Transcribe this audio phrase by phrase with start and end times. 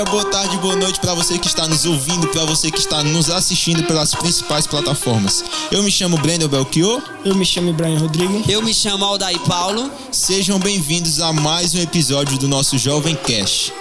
[0.00, 3.02] dia, boa tarde, boa noite para você que está nos ouvindo, para você que está
[3.02, 5.44] nos assistindo pelas principais plataformas.
[5.70, 7.02] Eu me chamo Breno Belchior.
[7.24, 8.42] Eu me chamo Ibrahim Rodrigo.
[8.48, 9.90] Eu me chamo Aldair Paulo.
[10.10, 13.72] Sejam bem-vindos a mais um episódio do nosso Jovem Cast.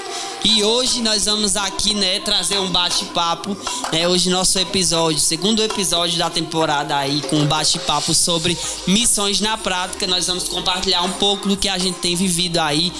[0.43, 3.55] E hoje nós vamos aqui, né, trazer um bate-papo.
[3.93, 9.57] Né, hoje nosso episódio, segundo episódio da temporada aí, com um bate-papo sobre missões na
[9.57, 10.05] prática.
[10.07, 12.91] Nós vamos compartilhar um pouco do que a gente tem vivido aí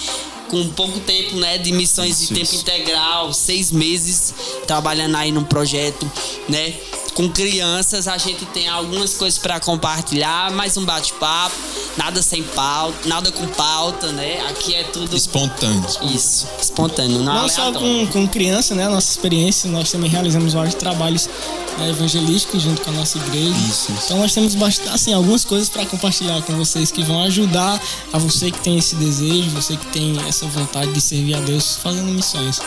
[0.49, 4.33] com pouco tempo, né, de missões de tempo integral, seis meses
[4.67, 6.09] trabalhando aí num projeto,
[6.47, 6.73] né,
[7.11, 8.07] com crianças.
[8.07, 11.55] A gente tem algumas coisas para compartilhar, mais um bate-papo,
[11.97, 14.41] nada sem pauta, nada com pauta, né?
[14.49, 15.85] Aqui é tudo Espontâneo.
[16.13, 18.87] isso, espontâneo, não, Não só com, com criança, né?
[18.87, 21.29] Nossa experiência, nós também realizamos vários trabalhos
[21.77, 23.49] né, evangelísticos junto com a nossa igreja.
[23.49, 24.03] Isso, isso.
[24.05, 28.17] Então nós temos bastante, assim, algumas coisas para compartilhar com vocês que vão ajudar a
[28.17, 32.07] você que tem esse desejo, você que tem essa vontade de servir a Deus fazendo
[32.11, 32.59] missões.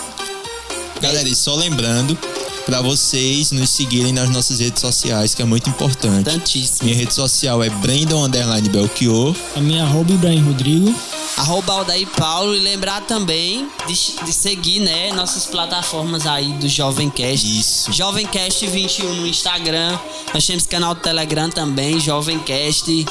[1.01, 2.17] Galera, e só lembrando
[2.65, 6.21] para vocês nos seguirem nas nossas redes sociais, que é muito importante.
[6.21, 6.85] Importantíssimo.
[6.85, 9.35] Minha rede social é Brandon Underline Belchior.
[9.57, 10.95] A minha arroba Ibrahim Rodrigo.
[11.37, 17.09] Arroba Aldair Paulo e lembrar também de, de seguir, né, nossas plataformas aí do Jovem
[17.09, 17.47] Cast.
[17.47, 17.93] Isso.
[17.93, 19.99] Jovemcast 21 no Instagram.
[20.33, 23.07] Nós temos canal do Telegram também, Jovemcast.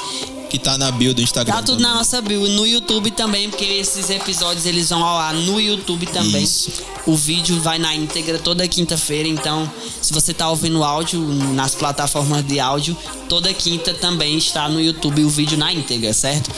[0.52, 1.56] Que tá na bio do Instagram.
[1.56, 1.94] Tá tudo também.
[1.94, 2.46] na nossa bio.
[2.50, 6.44] No YouTube também, porque esses episódios eles vão ao ar no YouTube também.
[6.44, 6.84] Isso.
[7.06, 9.30] O vídeo vai na íntegra toda quinta-feira.
[9.30, 9.72] Então,
[10.02, 11.22] se você tá ouvindo áudio
[11.54, 12.98] nas plataformas de áudio,
[13.30, 16.52] toda quinta também está no YouTube o vídeo na íntegra, certo?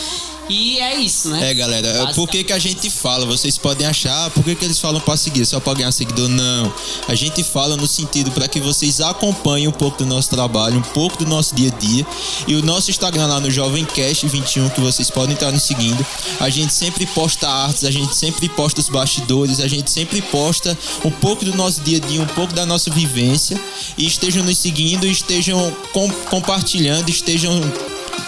[0.50, 1.52] E é isso, né?
[1.52, 2.16] É, galera, Basicamente.
[2.16, 3.26] por que, que a gente fala?
[3.26, 5.46] Vocês podem achar, por que, que eles falam pra seguir?
[5.46, 6.28] Só pra ganhar seguidor?
[6.28, 6.72] Não.
[7.08, 10.82] A gente fala no sentido para que vocês acompanhem um pouco do nosso trabalho, um
[10.82, 12.06] pouco do nosso dia a dia.
[12.46, 16.06] E o nosso Instagram lá no JovemCast21, que vocês podem estar nos seguindo.
[16.40, 20.78] A gente sempre posta artes, a gente sempre posta os bastidores, a gente sempre posta
[21.06, 23.60] um pouco do nosso dia a dia, um pouco da nossa vivência.
[23.98, 27.60] E estejam nos seguindo, estejam com- compartilhando, estejam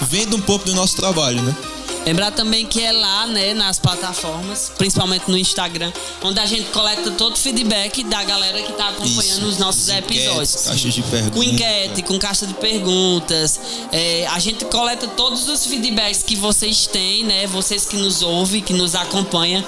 [0.09, 1.53] vendo um pouco do nosso trabalho, né?
[2.05, 7.09] Lembrar também que é lá, né, nas plataformas, principalmente no Instagram, onde a gente coleta
[7.11, 9.45] todo o feedback da galera que tá acompanhando Isso.
[9.45, 10.55] os nossos episódios.
[10.67, 11.35] caixas de perguntas.
[11.35, 13.59] Com enquete, com caixa de perguntas.
[13.91, 17.47] É, a gente coleta todos os feedbacks que vocês têm, né?
[17.47, 19.63] Vocês que nos ouvem, que nos acompanham,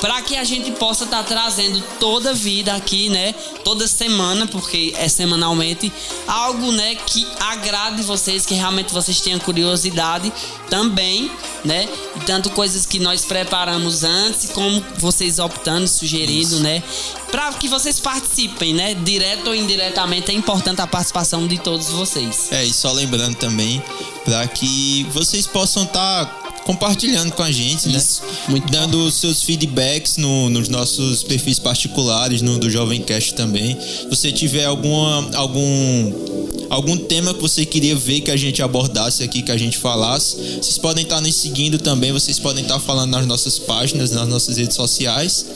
[0.00, 3.34] para que a gente possa estar trazendo toda a vida aqui, né?
[3.64, 5.92] Toda semana, porque é semanalmente,
[6.26, 10.32] algo, né, que agrade vocês, que realmente vocês tenham curiosidade
[10.68, 11.30] também,
[11.64, 11.88] né?
[12.16, 16.82] E tanto coisas que nós preparamos antes, como vocês optando, sugerindo, né?
[17.30, 18.94] Para que vocês participem, né?
[18.94, 22.48] Direto ou indiretamente, é importante a participação de todos vocês.
[22.52, 23.82] É, e só lembrando também,
[24.24, 28.28] para que vocês possam estar compartilhando com a gente, Isso, né?
[28.48, 33.76] muito Dando os seus feedbacks no- nos nossos perfis particulares, no do Jovem Cast também.
[33.80, 36.12] Se você tiver alguma, algum,
[36.68, 40.36] algum tema que você queria ver que a gente abordasse aqui, que a gente falasse,
[40.60, 44.56] vocês podem estar nos seguindo também, vocês podem estar falando nas nossas páginas, nas nossas
[44.56, 45.46] redes sociais.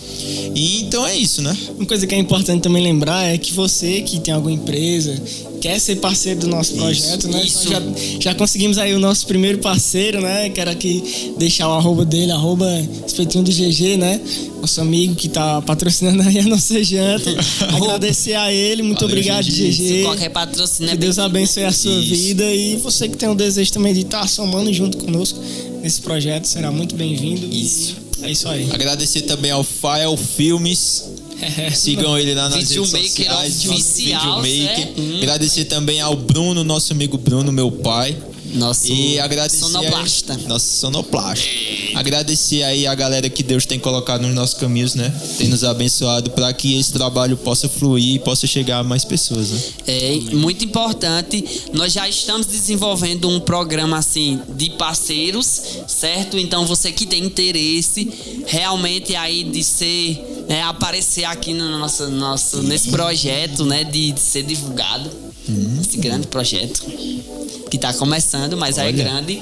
[0.54, 1.56] E então é isso, né?
[1.76, 5.20] Uma coisa que é importante também lembrar é que você que tem alguma empresa,
[5.60, 7.42] quer ser parceiro do nosso projeto, né?
[7.44, 7.68] isso.
[7.68, 7.80] Já,
[8.20, 10.48] já conseguimos aí o nosso primeiro parceiro, né?
[10.50, 12.66] Quero aqui deixar o arroba dele, arroba
[13.06, 14.20] espetinho do GG, né?
[14.60, 17.30] Nosso amigo que tá patrocinando aí a nossa janta.
[17.76, 20.02] Agradecer a ele, muito Valeu, obrigado, GG.
[20.04, 22.14] Qualquer patrocínio é Que Deus abençoe a sua Isso.
[22.14, 25.38] vida e você que tem o desejo também de estar somando junto conosco
[25.82, 27.46] nesse projeto será muito bem-vindo.
[27.54, 27.96] Isso.
[28.22, 28.68] É isso aí.
[28.70, 31.04] Agradecer também ao Fael Filmes.
[31.74, 33.66] Sigam ele lá nas redes sociais.
[33.68, 34.76] oficial, Videomaker.
[34.76, 35.00] certo?
[35.00, 35.16] Hum.
[35.18, 38.16] Agradecer também ao Bruno, nosso amigo Bruno, meu pai.
[38.54, 40.34] Nosso E agradecer sonoplasta.
[40.34, 41.46] Aí, nosso sonoplasta.
[41.94, 45.12] Agradecer aí a galera que Deus tem colocado nos nossos caminhos, né?
[45.38, 49.50] Tem nos abençoado para que esse trabalho possa fluir e possa chegar a mais pessoas,
[49.50, 49.60] né?
[49.86, 51.44] É muito importante.
[51.72, 56.38] Nós já estamos desenvolvendo um programa assim de parceiros, certo?
[56.38, 58.10] Então você que tem interesse
[58.46, 64.18] realmente aí de ser, né, aparecer aqui no nosso, nosso nesse projeto, né, de, de
[64.18, 65.08] ser divulgado,
[65.80, 66.84] esse grande projeto
[67.70, 68.92] que está começando, mas é Olha.
[68.92, 69.40] grande.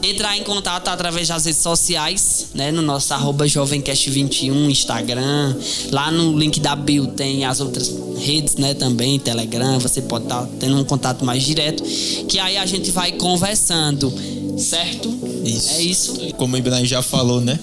[0.00, 2.70] Entrar em contato através das redes sociais, né?
[2.70, 5.56] No nosso arroba jovemcast21, Instagram.
[5.90, 8.74] Lá no link da bio tem as outras redes, né?
[8.74, 9.78] Também, Telegram.
[9.80, 11.82] Você pode estar tendo um contato mais direto.
[12.28, 14.12] Que aí a gente vai conversando,
[14.58, 15.08] certo?
[15.42, 15.70] Isso.
[15.70, 16.14] É isso.
[16.36, 17.58] Como o Ibrahim já falou, né?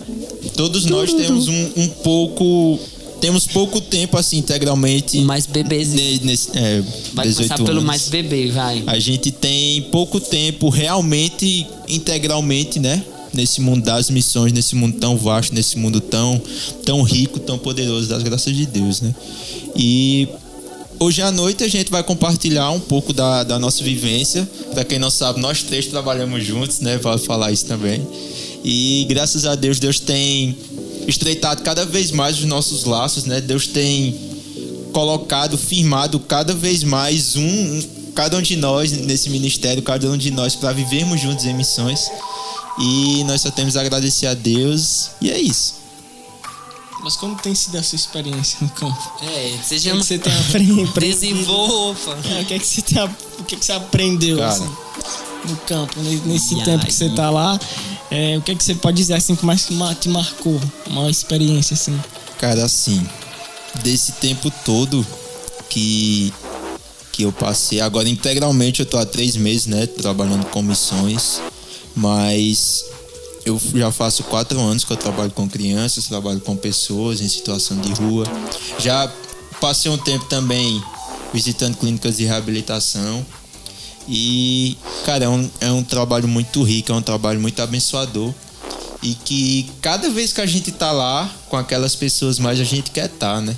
[0.55, 2.79] Todos nós temos um, um pouco.
[3.19, 5.19] Temos pouco tempo, assim, integralmente.
[5.21, 6.81] Mais ne- Nesse, é,
[7.13, 7.83] Vai 18 começar pelo anos.
[7.83, 8.83] mais bebê, vai.
[8.87, 13.03] A gente tem pouco tempo realmente, integralmente, né?
[13.33, 16.41] nesse mundo das missões, nesse mundo tão vasto, nesse mundo tão,
[16.83, 19.15] tão rico, tão poderoso das graças de Deus, né?
[19.73, 20.27] E
[20.99, 24.45] hoje à noite a gente vai compartilhar um pouco da, da nossa vivência.
[24.73, 26.97] Para quem não sabe, nós três trabalhamos juntos, né?
[26.97, 28.05] Vale falar isso também.
[28.63, 30.55] E graças a Deus, Deus tem
[31.07, 33.41] estreitado cada vez mais os nossos laços, né?
[33.41, 34.15] Deus tem
[34.93, 37.81] colocado, firmado cada vez mais um,
[38.13, 42.11] cada um de nós nesse ministério, cada um de nós para vivermos juntos em missões.
[42.79, 45.09] E nós só temos a agradecer a Deus.
[45.21, 45.81] E é isso.
[47.03, 48.95] Mas como tem sido a sua experiência no campo?
[49.23, 50.99] É, O seja que, que você tem aprendido?
[50.99, 52.17] Desenvolva.
[52.37, 54.49] É, o que, é que você tem, o que, é que você aprendeu Cara.
[54.51, 54.69] assim,
[55.49, 57.15] no campo, ne- nesse E tempo que você aí?
[57.15, 57.59] tá lá?
[58.11, 60.59] É, o que, é que você pode dizer assim que mais te ma- te marcou?
[60.87, 61.97] Uma experiência assim.
[62.39, 63.01] Cara, assim,
[63.83, 65.05] desse tempo todo
[65.69, 66.33] que,
[67.13, 71.39] que eu passei, agora integralmente eu tô há três meses, né, trabalhando com missões,
[71.95, 72.83] mas
[73.45, 77.77] eu já faço quatro anos que eu trabalho com crianças, trabalho com pessoas em situação
[77.79, 78.25] de rua.
[78.77, 79.09] Já
[79.61, 80.83] passei um tempo também
[81.33, 83.25] visitando clínicas de reabilitação.
[84.13, 88.33] E, cara, é um, é um trabalho muito rico, é um trabalho muito abençoador.
[89.01, 92.91] E que cada vez que a gente tá lá com aquelas pessoas, mais a gente
[92.91, 93.57] quer estar, né?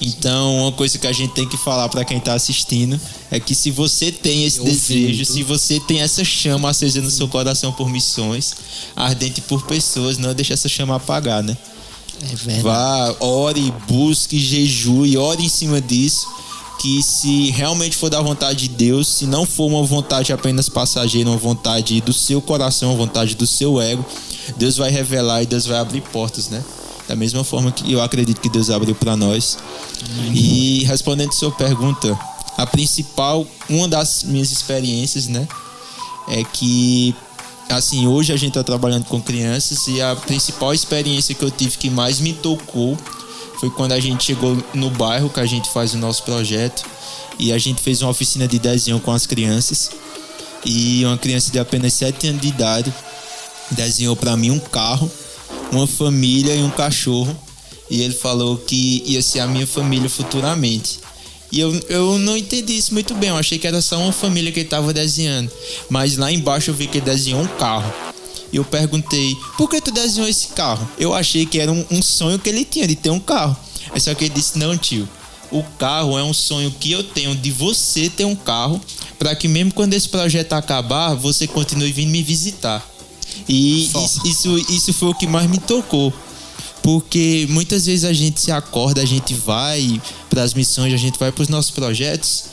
[0.00, 3.00] Então, uma coisa que a gente tem que falar para quem tá assistindo
[3.30, 4.76] é que se você tem esse Ouvindo.
[4.76, 8.54] desejo, se você tem essa chama acesa no seu coração por missões,
[8.96, 11.56] ardente por pessoas, não deixa essa chama apagar, né?
[12.20, 12.62] É verdade.
[12.62, 16.26] Vá, ore, busque, jejue, ore em cima disso.
[16.78, 21.30] Que se realmente for da vontade de Deus, se não for uma vontade apenas passageira,
[21.30, 24.04] uma vontade do seu coração, uma vontade do seu ego,
[24.56, 26.62] Deus vai revelar e Deus vai abrir portas, né?
[27.06, 29.58] Da mesma forma que eu acredito que Deus abriu para nós.
[30.32, 32.18] E respondendo sua pergunta,
[32.56, 35.46] a principal, uma das minhas experiências, né?
[36.28, 37.14] É que
[37.68, 41.78] assim, hoje a gente está trabalhando com crianças e a principal experiência que eu tive
[41.78, 42.96] que mais me tocou
[43.62, 46.82] foi quando a gente chegou no bairro que a gente faz o nosso projeto
[47.38, 49.92] e a gente fez uma oficina de desenho com as crianças
[50.66, 52.92] e uma criança de apenas 7 anos de idade
[53.70, 55.08] desenhou para mim um carro,
[55.70, 57.36] uma família e um cachorro
[57.88, 60.98] e ele falou que ia ser a minha família futuramente.
[61.52, 63.28] E eu, eu não entendi isso muito bem.
[63.28, 65.52] Eu achei que era só uma família que ele estava desenhando.
[65.90, 68.11] Mas lá embaixo eu vi que ele desenhou um carro.
[68.52, 70.86] E eu perguntei, por que tu desenhou esse carro?
[70.98, 73.56] Eu achei que era um, um sonho que ele tinha de ter um carro.
[73.96, 75.08] Só que ele disse, não, tio.
[75.50, 78.80] O carro é um sonho que eu tenho de você ter um carro.
[79.18, 82.86] para que mesmo quando esse projeto acabar, você continue vindo me visitar.
[83.48, 86.12] E isso, isso, isso foi o que mais me tocou.
[86.82, 91.18] Porque muitas vezes a gente se acorda, a gente vai para as missões, a gente
[91.18, 92.44] vai para os nossos projetos,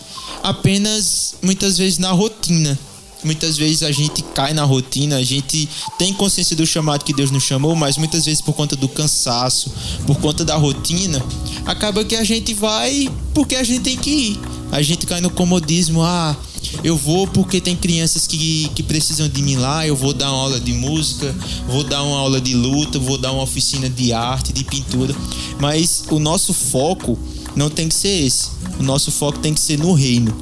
[0.44, 2.78] apenas muitas vezes na rotina.
[3.24, 5.68] Muitas vezes a gente cai na rotina, a gente
[5.98, 9.72] tem consciência do chamado que Deus nos chamou, mas muitas vezes por conta do cansaço,
[10.08, 11.24] por conta da rotina,
[11.66, 14.40] acaba que a gente vai porque a gente tem que ir.
[14.72, 16.36] A gente cai no comodismo, ah,
[16.84, 20.44] eu vou porque tem crianças que, que precisam de mim lá, eu vou dar uma
[20.44, 21.34] aula de música,
[21.68, 25.16] vou dar uma aula de luta, vou dar uma oficina de arte, de pintura.
[25.60, 27.18] Mas o nosso foco
[27.56, 28.50] não tem que ser esse.
[28.80, 30.34] O nosso foco tem que ser no reino.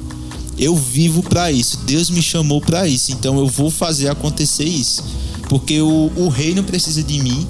[0.58, 1.78] Eu vivo para isso.
[1.84, 3.12] Deus me chamou para isso.
[3.12, 5.04] Então eu vou fazer acontecer isso.
[5.48, 7.46] Porque o, o reino precisa de mim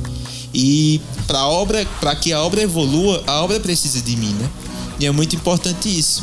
[0.54, 4.48] e para obra, para que a obra evolua, a obra precisa de mim, né?
[5.00, 6.22] E é muito importante isso.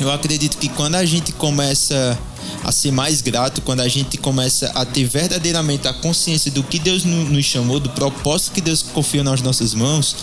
[0.00, 2.18] Eu acredito que quando a gente começa
[2.64, 6.78] a ser mais grato, quando a gente começa a ter verdadeiramente a consciência do que
[6.78, 10.16] Deus no- nos chamou, do propósito que Deus confiou nas nossas mãos,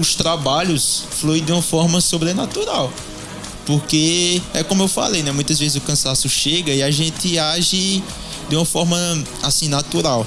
[0.00, 2.92] os trabalhos fluem de uma forma sobrenatural.
[3.66, 5.32] Porque é como eu falei, né?
[5.32, 8.02] Muitas vezes o cansaço chega e a gente age
[8.48, 8.96] de uma forma
[9.42, 10.26] assim natural.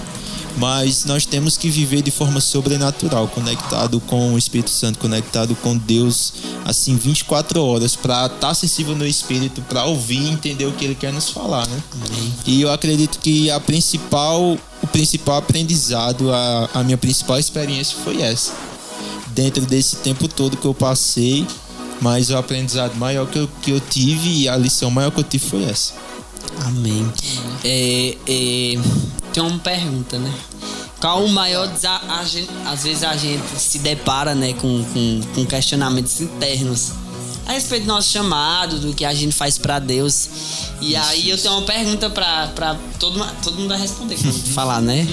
[0.57, 5.77] Mas nós temos que viver de forma sobrenatural, conectado com o Espírito Santo, conectado com
[5.77, 6.33] Deus,
[6.65, 10.95] assim 24 horas, para estar sensível no espírito, para ouvir e entender o que ele
[10.95, 11.83] quer nos falar, né?
[12.47, 18.19] E eu acredito que a principal, o principal aprendizado, a, a minha principal experiência foi
[18.23, 18.51] essa.
[19.27, 21.45] Dentro desse tempo todo que eu passei,
[22.01, 25.23] mas o aprendizado maior que eu, que eu tive e a lição maior que eu
[25.23, 25.93] tive foi essa.
[26.65, 27.11] Amém.
[27.63, 28.73] É, é,
[29.33, 30.33] tem uma pergunta, né?
[30.99, 32.47] Qual o maior desafio?
[32.65, 36.91] Às vezes a gente se depara né, com, com, com questionamentos internos
[37.47, 40.29] a respeito do nosso chamado, do que a gente faz pra Deus.
[40.81, 44.43] E aí eu tenho uma pergunta pra, pra todo, todo mundo vai responder quando eu
[44.53, 45.07] falar, né?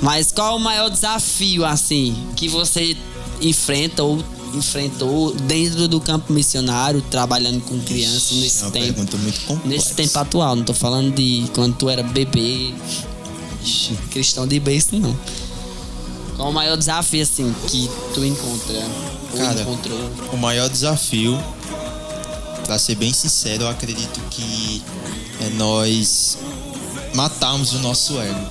[0.00, 2.96] Mas qual o maior desafio, assim, que você
[3.40, 4.22] enfrenta ou
[4.56, 8.84] enfrentou dentro do campo missionário, trabalhando com crianças nesse É uma tempo?
[8.86, 9.68] pergunta muito complexa.
[9.68, 12.72] Nesse tempo atual, não tô falando de quando tu era bebê.
[13.62, 15.16] Ixi, questão de base não.
[16.36, 18.82] Qual o maior desafio, assim, que tu encontra?
[19.36, 20.10] Cara, encontrou?
[20.32, 21.36] o maior desafio,
[22.64, 24.82] pra ser bem sincero, eu acredito que
[25.40, 26.38] é nós
[27.14, 28.50] matarmos o nosso ego.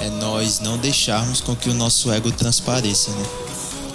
[0.00, 3.24] É nós não deixarmos com que o nosso ego transpareça, né?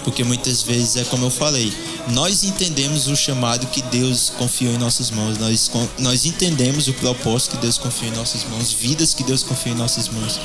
[0.04, 1.72] Porque muitas vezes é como eu falei,
[2.08, 7.52] nós entendemos o chamado que Deus confiou em nossas mãos, nós, nós entendemos o propósito
[7.52, 10.40] que Deus confiou em nossas mãos, vidas que Deus confiou em nossas mãos.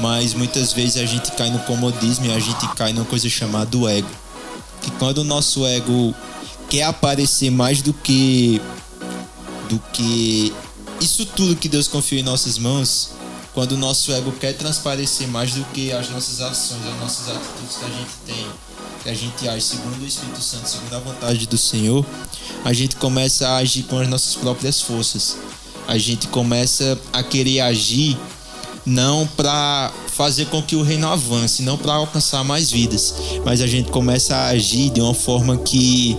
[0.00, 3.76] Mas muitas vezes a gente cai no comodismo e a gente cai numa coisa chamada
[3.90, 4.08] ego
[4.82, 6.14] que quando o nosso ego
[6.68, 8.60] quer aparecer mais do que
[9.68, 10.52] do que
[11.00, 13.10] isso tudo que Deus confiou em nossas mãos,
[13.54, 17.76] quando o nosso ego quer transparecer mais do que as nossas ações, as nossas atitudes
[17.76, 18.46] que a gente tem,
[19.02, 22.04] que a gente age segundo o Espírito Santo, segundo a vontade do Senhor,
[22.64, 25.36] a gente começa a agir com as nossas próprias forças.
[25.88, 28.16] A gente começa a querer agir
[28.86, 33.66] não para fazer com que o reino avance, não para alcançar mais vidas, mas a
[33.66, 36.16] gente começa a agir de uma forma que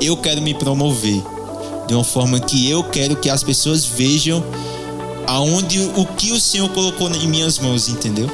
[0.00, 1.22] eu quero me promover,
[1.86, 4.42] de uma forma que eu quero que as pessoas vejam
[5.26, 8.30] aonde o que o Senhor colocou em minhas mãos, entendeu?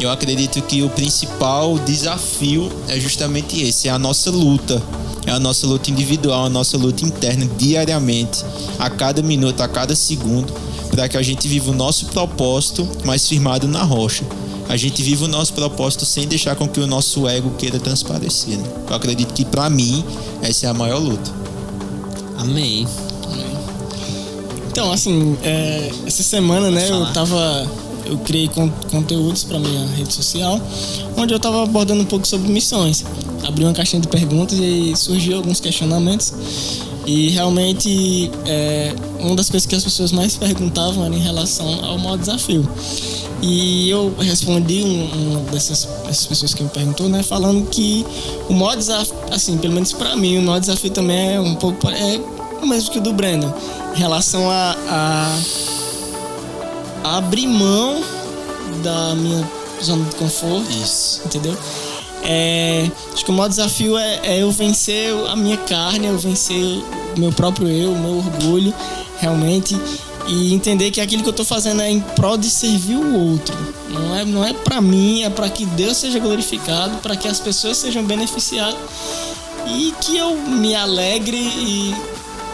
[0.00, 4.82] Eu acredito que o principal desafio é justamente esse, é a nossa luta.
[5.26, 8.42] É a nossa luta individual, a nossa luta interna diariamente,
[8.78, 10.50] a cada minuto, a cada segundo,
[10.90, 14.24] para que a gente viva o nosso propósito mais firmado na rocha.
[14.66, 18.56] A gente viva o nosso propósito sem deixar com que o nosso ego queira transparecer.
[18.56, 18.64] né?
[18.88, 20.02] Eu acredito que para mim
[20.40, 21.30] essa é a maior luta.
[22.38, 22.86] Amém.
[24.70, 27.08] Então, assim, é, essa semana, né, falar.
[27.08, 27.70] eu tava.
[28.10, 30.60] Eu criei con- conteúdos para minha rede social,
[31.16, 33.04] onde eu tava abordando um pouco sobre missões.
[33.46, 36.32] Abri uma caixinha de perguntas e surgiu alguns questionamentos.
[37.06, 41.98] E realmente, é, uma das coisas que as pessoas mais perguntavam era em relação ao
[41.98, 42.68] maior desafio.
[43.42, 48.04] E eu respondi um, uma dessas, dessas pessoas que me perguntou, né, falando que
[48.48, 51.88] o maior desafio, assim, pelo menos para mim, o maior desafio também é um pouco
[51.88, 52.20] é
[52.60, 53.50] o mesmo que o do Brandon,
[53.96, 55.38] em relação a, a
[57.04, 58.02] abrir mão
[58.82, 59.48] da minha
[59.82, 61.22] zona de conforto, Isso.
[61.24, 61.56] entendeu?
[62.22, 66.82] É, acho que o maior desafio é, é eu vencer a minha carne, eu vencer
[67.16, 68.74] o meu próprio eu, o meu orgulho,
[69.18, 69.76] realmente,
[70.28, 73.56] e entender que aquilo que eu tô fazendo é em prol de servir o outro.
[73.88, 77.40] Não é, não é para mim, é para que Deus seja glorificado, para que as
[77.40, 78.78] pessoas sejam beneficiadas
[79.66, 81.94] e que eu me alegre e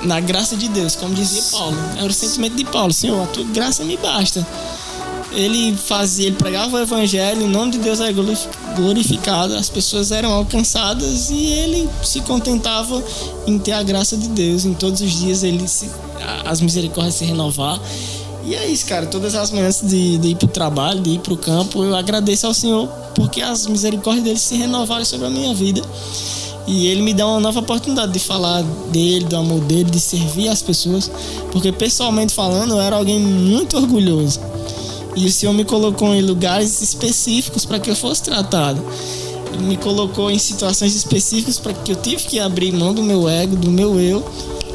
[0.06, 1.76] na graça de Deus, como dizia Paulo.
[1.96, 4.46] Era o sentimento de Paulo, Senhor, a tua graça me basta
[5.32, 10.10] ele fazia, ele pregava o evangelho, o nome de Deus era glorifi- glorificado, as pessoas
[10.10, 13.02] eram alcançadas e ele se contentava
[13.46, 14.64] em ter a graça de Deus.
[14.64, 15.90] Em todos os dias ele se,
[16.44, 17.78] as misericórdias se renovar.
[18.44, 19.06] E é isso, cara.
[19.06, 22.54] Todas as manhãs de, de ir pro trabalho, de ir pro campo, eu agradeço ao
[22.54, 25.82] Senhor porque as misericórdias dele se renovaram sobre a minha vida.
[26.66, 30.48] E ele me dá uma nova oportunidade de falar dele, do amor dele, de servir
[30.48, 31.10] as pessoas.
[31.52, 34.40] Porque pessoalmente falando, eu era alguém muito orgulhoso.
[35.14, 38.82] E o Senhor me colocou em lugares específicos para que eu fosse tratado.
[39.54, 43.28] Ele me colocou em situações específicas para que eu tive que abrir mão do meu
[43.28, 44.22] ego, do meu eu.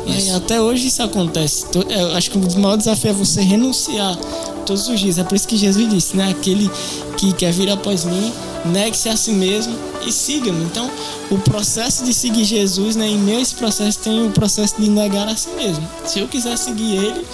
[0.08, 1.66] E até hoje isso acontece.
[1.68, 4.18] To- Eu acho que o maior desafio é você renunciar
[4.66, 5.20] todos os dias.
[5.20, 6.30] É por isso que Jesus disse, né?
[6.32, 6.72] Aquele
[7.18, 8.32] que quer vir após mim,
[8.66, 9.76] negue-se a si mesmo
[10.06, 10.64] e siga-me.
[10.66, 10.90] Então,
[11.30, 13.08] o processo de seguir Jesus, né?
[13.08, 15.88] Em meio a esse processo tem o processo de negar a si mesmo.
[16.06, 17.26] Se eu quiser seguir ele,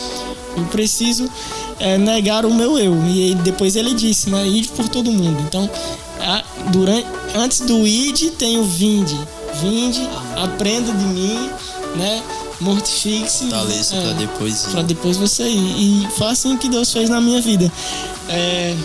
[0.55, 1.29] eu preciso
[1.79, 2.95] é, negar o meu eu.
[3.07, 4.47] E depois ele disse, né?
[4.47, 5.41] Ide por todo mundo.
[5.47, 5.69] Então,
[6.21, 9.17] a- durante, antes do ide tem o vinde.
[9.61, 11.49] Vinde, aprenda de mim,
[11.95, 12.21] né?
[12.59, 13.45] Mortifique-se.
[13.45, 14.69] Fortaleça é, pra depois ir.
[14.71, 16.03] Pra depois você ir.
[16.03, 17.71] E foi assim que Deus fez na minha vida.
[18.29, 18.75] É,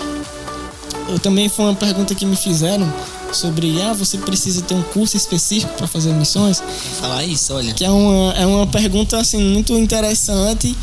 [1.08, 2.92] eu também foi uma pergunta que me fizeram
[3.32, 6.62] sobre ah, você precisa ter um curso específico para fazer missões
[7.00, 7.72] Falar isso, olha.
[7.72, 10.76] que é uma, é uma pergunta assim muito interessante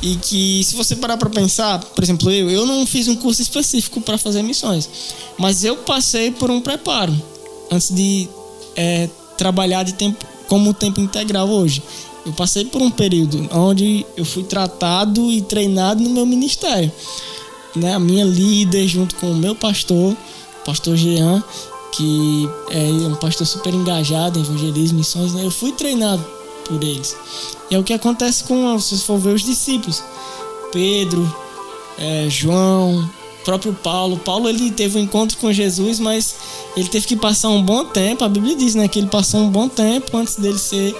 [0.00, 3.42] e que se você parar para pensar, por exemplo, eu, eu não fiz um curso
[3.42, 4.88] específico para fazer missões,
[5.36, 7.14] mas eu passei por um preparo
[7.70, 8.28] antes de
[8.76, 11.82] é, trabalhar de tempo como tempo integral hoje.
[12.24, 16.92] Eu passei por um período onde eu fui tratado e treinado no meu ministério.
[17.76, 17.94] Né?
[17.94, 20.16] A minha líder, junto com o meu pastor,
[20.64, 21.42] pastor Jean,
[21.92, 25.44] que é um pastor super engajado em evangelismo, missões, né?
[25.44, 26.24] eu fui treinado
[26.66, 27.16] por eles.
[27.70, 30.02] E é o que acontece com, se for ver os discípulos,
[30.72, 31.34] Pedro,
[31.98, 33.08] é, João,
[33.44, 34.18] próprio Paulo.
[34.18, 36.36] Paulo ele teve um encontro com Jesus, mas
[36.76, 38.22] ele teve que passar um bom tempo.
[38.22, 40.94] A Bíblia diz, né, que ele passou um bom tempo antes dele ser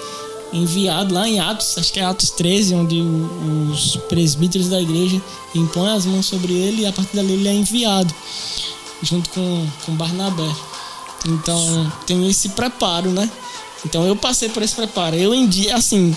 [0.52, 5.20] enviado lá em Atos, acho que é Atos 13, onde os presbíteros da igreja
[5.54, 8.14] impõem as mãos sobre ele e a partir dali ele é enviado,
[9.02, 10.50] junto com, com Barnabé.
[11.26, 13.30] Então tem esse preparo, né?
[13.84, 15.16] Então eu passei por esse preparo.
[15.16, 16.16] Eu dia, assim,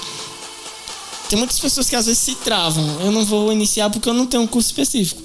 [1.30, 2.86] tem muitas pessoas que às vezes se travam.
[3.02, 5.22] Eu não vou iniciar porque eu não tenho um curso específico.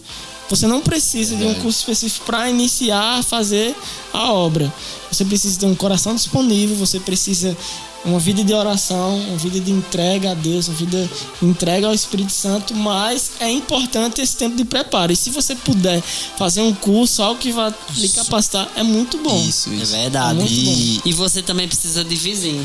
[0.49, 3.75] Você não precisa de um curso específico para iniciar a fazer
[4.13, 4.73] a obra.
[5.11, 7.57] Você precisa ter um coração disponível, você precisa
[8.07, 11.11] uma vida de oração, uma vida de entrega a Deus, uma vida
[11.41, 15.13] de entrega ao Espírito Santo, mas é importante esse tempo de preparo.
[15.13, 16.01] E se você puder
[16.37, 19.37] fazer um curso, algo que vai lhe capacitar, é muito bom.
[19.39, 19.95] Isso, isso.
[19.95, 20.41] É verdade.
[20.41, 22.65] É e, e você também precisa de vizinho.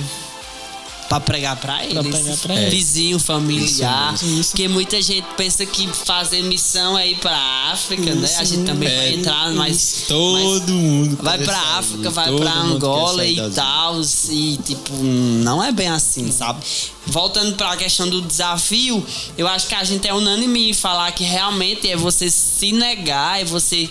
[1.11, 2.07] Pra pregar pra eles.
[2.07, 2.61] pregar pra É.
[2.61, 2.73] eles.
[2.73, 4.13] Vizinho, familiar.
[4.13, 4.49] Isso, isso.
[4.51, 7.35] Porque muita gente pensa que fazer missão é ir pra
[7.73, 8.29] África, né?
[8.37, 8.95] A Isso, gente também é.
[8.95, 9.55] vai entrar, mas.
[9.57, 11.17] mas Todo mundo.
[11.21, 13.99] Vai pra sair, África, vai todo pra Angola e tal.
[14.29, 16.61] E, tipo, não é bem assim, sabe?
[17.07, 19.05] Voltando pra questão do desafio,
[19.37, 23.41] eu acho que a gente é unânime em falar que realmente é você se negar,
[23.41, 23.89] é você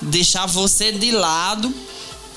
[0.00, 1.70] deixar você de lado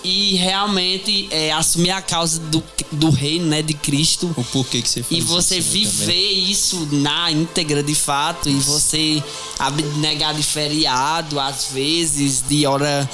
[0.04, 4.34] e realmente é, assumir a causa do, do reino, né, de Cristo.
[4.36, 6.52] O porquê que você faz E você isso, né, viver também.
[6.52, 9.24] isso na íntegra de fato, e você
[9.58, 13.10] abnegar de feriado, às vezes, de hora,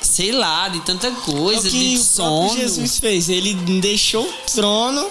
[0.00, 2.56] sei lá, de tanta É o coisa, que de o sono.
[2.56, 3.28] Jesus fez.
[3.28, 5.06] Ele deixou o trono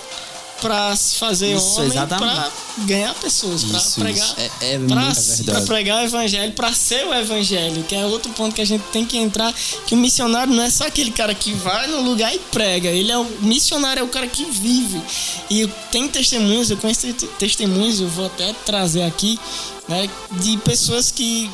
[0.61, 2.33] para se fazer Isso, homem, exatamente.
[2.33, 2.51] para
[2.85, 4.35] ganhar pessoas, para Isso, pregar, isso.
[4.61, 5.65] É, é muito- verdade.
[5.67, 9.05] pregar o evangelho, para ser o evangelho, que é outro ponto que a gente tem
[9.05, 9.53] que entrar,
[9.85, 13.11] que o missionário não é só aquele cara que vai no lugar e prega, ele
[13.11, 15.01] é o missionário é o cara que vive.
[15.49, 19.39] E tem testemunhos, eu conheço te- testemunhos, eu vou até trazer aqui,
[19.87, 20.09] né,
[20.41, 21.49] de pessoas que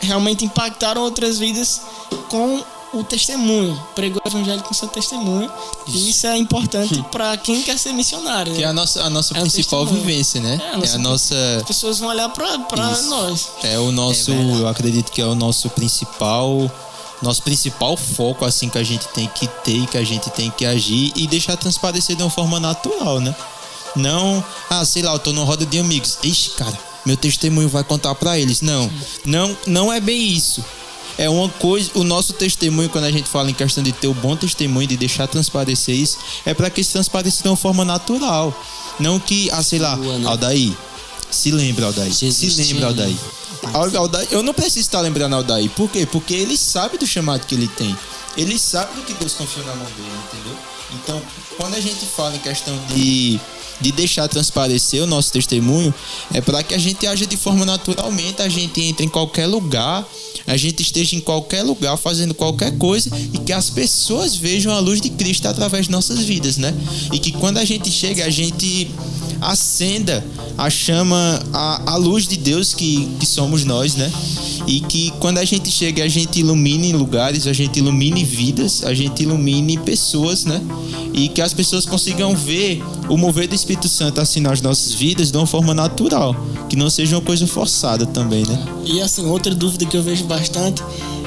[0.00, 1.80] realmente impactaram outras vidas
[2.28, 5.50] com o testemunho, pregou o evangelho com seu testemunho.
[5.88, 8.52] E isso é importante para quem quer ser missionário.
[8.54, 8.70] Que é né?
[8.70, 10.60] a nossa, a nossa É principal vivência, né?
[10.62, 11.56] É, a É a nossa- nossa.
[11.58, 13.08] As pessoas vão olhar para Isso.
[13.08, 13.48] nós.
[13.62, 16.70] É o nosso, É eu acredito que é o nosso principal,
[17.22, 20.66] nosso principal foco assim que a gente tem que ter, que a gente tem que
[20.66, 23.34] agir e deixar transparecer de uma forma natural, né?
[23.96, 26.18] Não, ah, sei lá, eu tô numa roda de amigos.
[26.22, 28.60] Ixi, cara, meu testemunho vai contar pra eles.
[28.62, 28.90] Não,
[29.24, 30.64] não, não é bem isso.
[31.22, 34.14] É uma coisa, o nosso testemunho, quando a gente fala em questão de ter o
[34.14, 38.52] bom testemunho, de deixar transparecer isso, é para que isso transpareça de uma forma natural.
[38.98, 40.28] Não que, ah, sei lá, Boa, né?
[40.28, 40.72] Aldair,
[41.30, 42.12] se lembra, Aldair.
[42.12, 43.16] Jesus se lembra, Aldair.
[43.72, 44.26] Aldair.
[44.32, 45.70] Eu não preciso estar lembrando Aldair.
[45.70, 46.04] Por quê?
[46.10, 47.96] Porque ele sabe do chamado que ele tem.
[48.36, 50.58] Ele sabe do que Deus confiou na mão dele, entendeu?
[50.94, 51.22] Então,
[51.56, 53.38] quando a gente fala em questão de,
[53.80, 55.94] de deixar transparecer o nosso testemunho,
[56.34, 60.04] é para que a gente aja de forma naturalmente, a gente entre em qualquer lugar,
[60.46, 64.78] a gente esteja em qualquer lugar fazendo qualquer coisa e que as pessoas vejam a
[64.78, 66.74] luz de Cristo através de nossas vidas, né?
[67.12, 68.90] E que quando a gente chega, a gente
[69.42, 70.24] acenda
[70.56, 74.10] a chama, a, a luz de Deus que, que somos nós, né?
[74.66, 78.94] E que quando a gente chega, a gente ilumine lugares, a gente ilumine vidas, a
[78.94, 80.60] gente ilumine pessoas, né?
[81.12, 85.30] E que as pessoas consigam ver o mover do Espírito Santo assim nas nossas vidas
[85.30, 86.36] de uma forma natural,
[86.68, 88.64] que não seja uma coisa forçada também, né?
[88.84, 90.82] E assim, outra dúvida que eu vejo bastante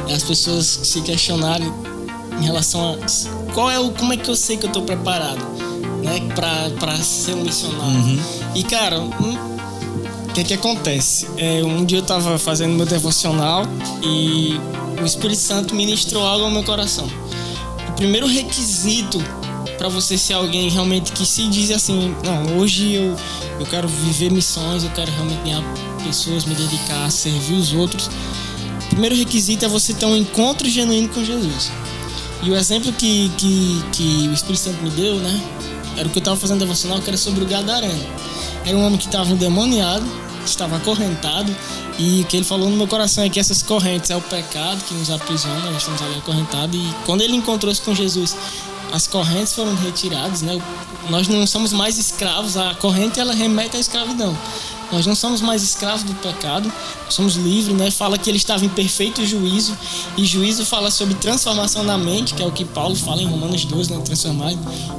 [0.07, 1.71] é as pessoas se questionarem
[2.39, 5.39] em relação a qual é o como é que eu sei que eu tô preparado,
[6.03, 6.19] né,
[6.79, 8.19] para ser um missionário.
[8.55, 9.55] E cara, um-
[10.29, 11.27] o que que acontece?
[11.37, 13.63] É, um dia eu tava fazendo meu devocional
[14.03, 14.59] e
[15.01, 17.07] o Espírito Santo ministrou algo ao meu coração.
[17.89, 19.23] O primeiro requisito
[19.77, 23.15] para você ser alguém realmente que se diz assim, não, hoje eu,
[23.59, 25.63] eu quero viver missões, eu quero realmente ganhar
[26.03, 28.09] pessoas, me dedicar a servir os outros.
[28.95, 31.69] Primeiro requisito é você ter um encontro genuíno com Jesus.
[32.41, 35.41] E o exemplo que, que, que o Espírito Santo me deu, né?
[35.97, 38.05] Era o que eu estava fazendo devocional, que era sobre o Gadareno.
[38.65, 40.05] Era um homem que estava endemoniado,
[40.45, 41.53] estava acorrentado,
[41.99, 44.81] e o que ele falou no meu coração é que essas correntes é o pecado
[44.85, 48.33] que nos aprisiona, nós estamos ali acorrentados, e quando ele encontrou-se com Jesus,
[48.93, 50.57] as correntes foram retiradas, né?
[51.09, 54.37] Nós não somos mais escravos, a corrente ela remete à escravidão.
[54.91, 56.71] Nós não somos mais escravos do pecado,
[57.09, 57.91] somos livres, né?
[57.91, 59.75] Fala que ele estava em perfeito juízo,
[60.17, 63.65] e juízo fala sobre transformação da mente, que é o que Paulo fala em Romanos
[63.65, 64.01] 12, né?
[64.03, 64.53] Transformar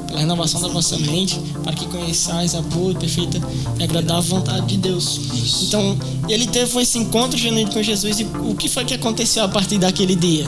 [0.07, 3.41] pela renovação da vossa mente, para que conheçais a boa e perfeita
[3.79, 5.21] e agradável vontade de Deus.
[5.63, 5.97] Então,
[6.29, 9.79] ele teve esse encontro genuíno com Jesus, e o que foi que aconteceu a partir
[9.79, 10.47] daquele dia?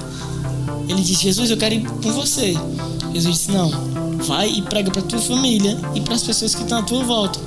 [0.88, 2.54] Ele disse: Jesus, eu quero ir com você.
[3.12, 3.70] Jesus disse: Não,
[4.24, 7.38] vai e prega para tua família e para as pessoas que estão à tua volta.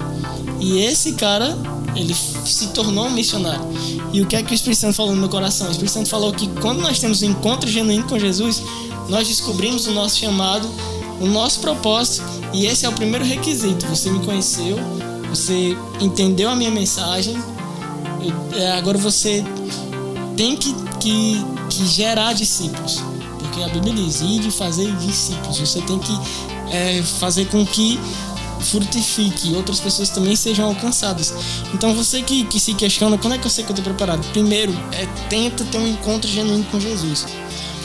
[0.60, 1.58] E esse cara,
[1.96, 3.66] ele se tornou um missionário.
[4.14, 5.68] E o que é que o Espírito Santo falou no meu coração?
[5.68, 8.62] O Espírito Santo falou que quando nós temos um encontro genuíno com Jesus,
[9.10, 10.70] nós descobrimos o nosso chamado
[11.22, 12.26] o nosso propósito.
[12.52, 13.86] E esse é o primeiro requisito.
[13.88, 14.78] Você me conheceu,
[15.30, 17.38] você entendeu a minha mensagem,
[18.54, 19.44] é, agora você
[20.36, 23.02] tem que, que, que gerar discípulos.
[23.40, 25.60] Porque a Bíblia diz, ir de fazer discípulos.
[25.60, 26.20] Você tem que
[26.72, 28.00] é, fazer com que
[28.62, 31.34] frutifique, outras pessoas também sejam alcançadas.
[31.74, 34.26] Então você que, que se questiona, quando é que eu sei que eu estou preparado?
[34.32, 37.26] Primeiro, é, tenta ter um encontro genuíno com Jesus.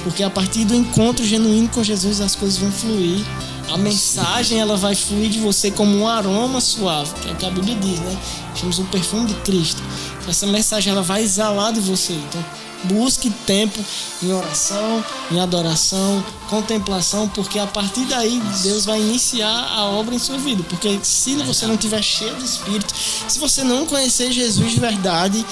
[0.02, 3.24] Porque a partir do encontro genuíno com Jesus as coisas vão fluir.
[3.72, 7.46] A mensagem ela vai fluir de você como um aroma suave, que é o que
[7.46, 8.16] a Bíblia diz, né?
[8.54, 9.82] Chamamos o perfume de Cristo.
[10.28, 12.12] Essa mensagem ela vai exalar de você.
[12.12, 12.44] Então,
[12.84, 13.78] busque tempo
[14.22, 20.18] em oração, em adoração, contemplação, porque a partir daí Deus vai iniciar a obra em
[20.18, 20.62] sua vida.
[20.68, 22.94] Porque se você não tiver cheio de Espírito,
[23.28, 25.44] se você não conhecer Jesus de verdade,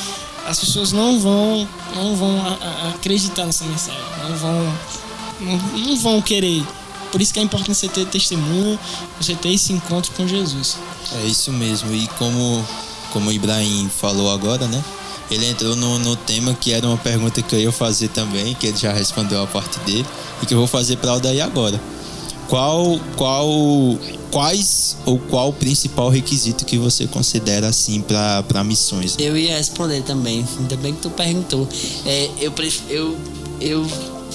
[0.47, 2.59] as pessoas não vão, não vão
[2.95, 4.79] acreditar nessa mensagem, não vão,
[5.41, 5.57] não,
[5.87, 6.65] não vão querer.
[7.11, 8.79] Por isso que é importante você ter testemunho,
[9.21, 10.77] você ter esse encontro com Jesus.
[11.23, 11.95] É isso mesmo.
[11.95, 12.65] E como
[13.15, 14.83] como o Ibrahim falou agora, né?
[15.31, 18.67] Ele entrou no, no tema que era uma pergunta que eu ia fazer também, que
[18.67, 20.07] ele já respondeu a parte dele,
[20.43, 21.81] e que eu vou fazer para o daí agora.
[22.49, 23.49] Qual, qual,
[24.31, 29.17] quais ou qual o principal requisito que você considera assim para missões?
[29.19, 31.67] Eu ia responder também, ainda bem que tu perguntou.
[32.05, 32.53] É, eu,
[32.91, 33.19] eu,
[33.61, 33.87] eu,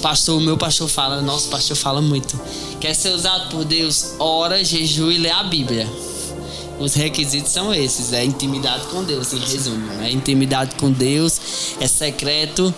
[0.02, 2.38] pastor, o meu pastor fala, nosso pastor fala muito.
[2.80, 5.88] Quer ser usado por Deus, ora, jejum e lê a Bíblia
[6.80, 10.02] os requisitos são esses: é intimidade com Deus, em resumo.
[10.02, 11.40] É intimidade com Deus,
[11.78, 12.74] é secreto,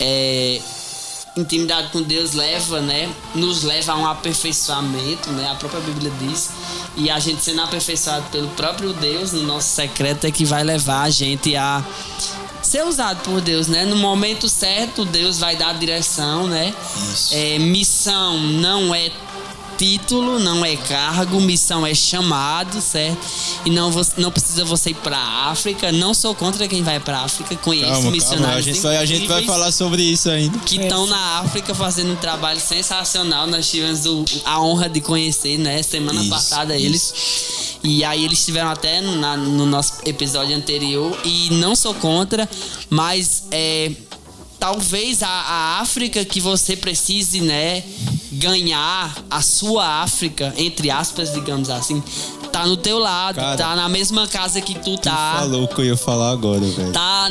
[0.00, 0.60] é
[1.36, 5.48] intimidade com Deus leva, né, nos leva a um aperfeiçoamento, né?
[5.50, 6.50] A própria Bíblia diz.
[6.96, 11.02] E a gente sendo aperfeiçoado pelo próprio Deus no nosso secreto é que vai levar
[11.02, 11.84] a gente a
[12.60, 13.84] ser usado por Deus, né?
[13.84, 16.74] No momento certo, Deus vai dar a direção, né?
[17.30, 19.10] É, missão não é
[19.78, 23.24] título, não é cargo, missão é chamado, certo?
[23.64, 25.92] E não, não precisa você ir para África.
[25.92, 28.44] Não sou contra quem vai para África, conheço calma, missionários.
[28.44, 30.58] Calma, a, gente só, a gente vai falar sobre isso ainda.
[30.58, 33.46] Que estão na África fazendo um trabalho sensacional.
[33.46, 35.80] Nós tivemos o, a honra de conhecer, né?
[35.82, 37.78] Semana isso, passada eles.
[37.84, 41.16] E aí eles estiveram até na, no nosso episódio anterior.
[41.24, 42.48] E não sou contra,
[42.90, 43.92] mas é
[44.58, 47.82] talvez a, a, África que você precise, né,
[48.32, 52.02] ganhar a sua África, entre aspas, digamos assim,
[52.48, 55.34] tá no teu lado, Cara, tá na mesma casa que tu tá.
[55.34, 56.92] Tu falou o que eu ia falar agora, velho.
[56.92, 57.28] Tá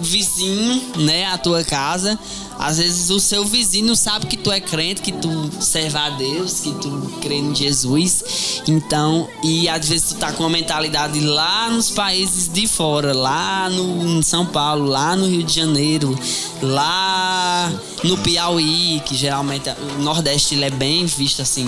[0.00, 2.18] vizinho, né, a tua casa.
[2.58, 6.60] Às vezes o seu vizinho sabe que tu é crente, que tu serve a Deus,
[6.60, 8.62] que tu crê em Jesus.
[8.68, 13.68] Então, e às vezes tu tá com uma mentalidade lá nos países de fora, lá
[13.68, 16.16] no em São Paulo, lá no Rio de Janeiro,
[16.62, 17.72] lá
[18.04, 21.66] no Piauí, que geralmente o Nordeste ele é bem visto assim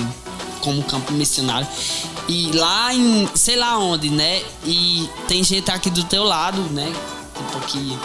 [0.60, 1.66] como campo missionário.
[2.28, 4.42] E lá em, sei lá onde, né?
[4.64, 6.92] E tem gente aqui do teu lado, né?
[7.34, 7.98] Tipo que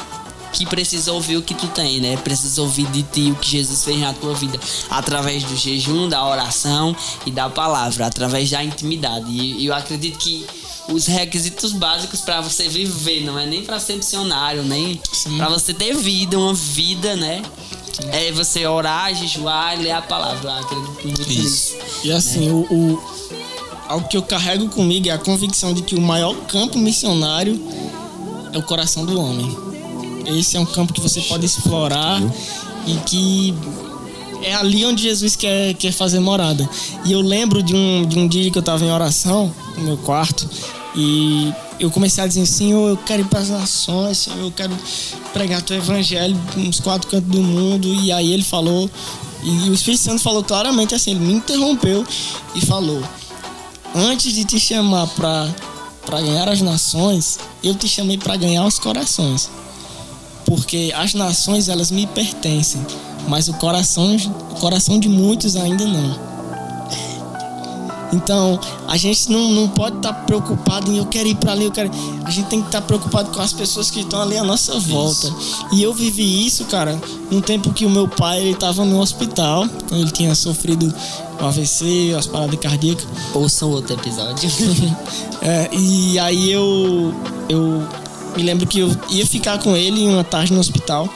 [0.51, 2.17] que precisa ouvir o que tu tem, né?
[2.17, 6.25] Precisa ouvir de ti o que Jesus fez na tua vida através do jejum, da
[6.25, 9.31] oração e da palavra, através da intimidade.
[9.31, 10.45] E eu acredito que
[10.89, 14.99] os requisitos básicos para você viver, não é nem para ser missionário, nem
[15.37, 17.41] para você ter vida, uma vida, né?
[18.11, 20.49] É você orar, jejuar e ler a palavra.
[20.49, 21.75] Eu acredito muito Isso.
[21.75, 21.77] nisso.
[22.03, 22.51] E assim, né?
[22.51, 23.03] o, o,
[23.87, 27.59] algo que eu carrego comigo é a convicção de que o maior campo missionário
[28.53, 29.71] é o coração do homem
[30.25, 32.21] esse é um campo que você pode explorar
[32.85, 33.53] e que
[34.43, 36.67] é ali onde Jesus quer, quer fazer morada.
[37.05, 39.97] E eu lembro de um, de um dia que eu estava em oração no meu
[39.97, 40.47] quarto
[40.95, 44.75] e eu comecei a dizer, Senhor, eu quero ir para as nações, Senhor, eu quero
[45.33, 47.87] pregar teu evangelho nos quatro cantos do mundo.
[47.87, 48.89] E aí ele falou,
[49.43, 52.05] e o Espírito Santo falou claramente assim, ele me interrompeu
[52.55, 53.01] e falou:
[53.93, 59.49] Antes de te chamar para ganhar as nações, eu te chamei para ganhar os corações
[60.51, 62.85] porque as nações elas me pertencem,
[63.25, 64.17] mas o coração,
[64.51, 66.30] o coração de muitos ainda não.
[68.13, 71.65] Então, a gente não, não pode estar tá preocupado em eu quero ir para ali,
[71.65, 71.89] eu quero.
[72.25, 74.79] A gente tem que estar tá preocupado com as pessoas que estão ali à nossa
[74.79, 75.27] volta.
[75.27, 75.65] Isso.
[75.73, 79.67] E eu vivi isso, cara, num tempo que o meu pai ele estava no hospital,
[79.87, 80.93] quando ele tinha sofrido
[81.39, 83.07] o AVC, as paradas cardíacas.
[83.33, 84.49] Ouçam outro episódio.
[85.41, 87.13] é, e aí eu
[87.49, 87.81] eu
[88.35, 91.09] me lembro que eu ia ficar com ele uma tarde no hospital.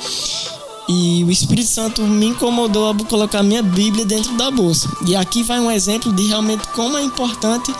[0.88, 4.88] E o Espírito Santo me incomodou a colocar minha Bíblia dentro da bolsa.
[5.08, 7.74] E aqui vai um exemplo de realmente como é importante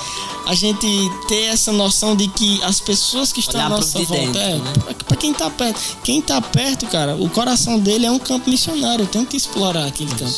[0.48, 0.88] a gente
[1.28, 4.74] ter essa noção de que as pessoas que estão à nossa volta, dentro, é, né?
[4.84, 8.50] pra- pra quem tá perto, quem tá perto, cara, o coração dele é um campo
[8.50, 10.34] missionário, eu tenho que explorar aquele campo.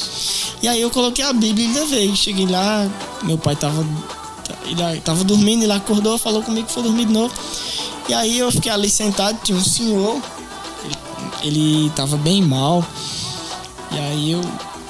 [0.61, 2.89] E aí eu coloquei a Bíblia e levei, cheguei lá,
[3.23, 3.85] meu pai tava
[4.65, 7.33] ele tava dormindo, ele acordou, falou comigo que foi dormir de novo.
[8.09, 10.21] E aí eu fiquei ali sentado, tinha um senhor,
[11.41, 12.85] ele, tava bem mal.
[13.91, 14.41] E aí eu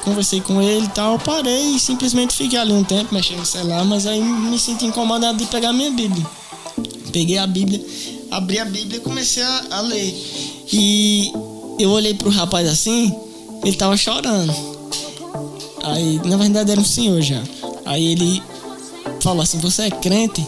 [0.04, 3.84] conversei com ele e tal, parei e simplesmente fiquei ali um tempo mexendo no celular,
[3.84, 6.26] mas aí me senti incomodado de pegar minha Bíblia.
[7.12, 7.84] Peguei a Bíblia,
[8.32, 10.14] abri a Bíblia e comecei a, a ler.
[10.72, 11.32] E
[11.80, 13.14] eu olhei pro rapaz assim,
[13.64, 14.54] ele tava chorando.
[15.84, 17.42] Aí, na verdade, era um senhor já.
[17.86, 18.44] Aí ele
[19.22, 20.46] falou assim: Você é crente?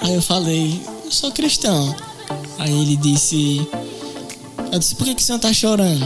[0.00, 1.94] Aí eu falei: Eu sou cristão.
[2.58, 3.66] Aí ele disse:
[4.74, 6.04] Eu disse, por que, que o senhor tá chorando?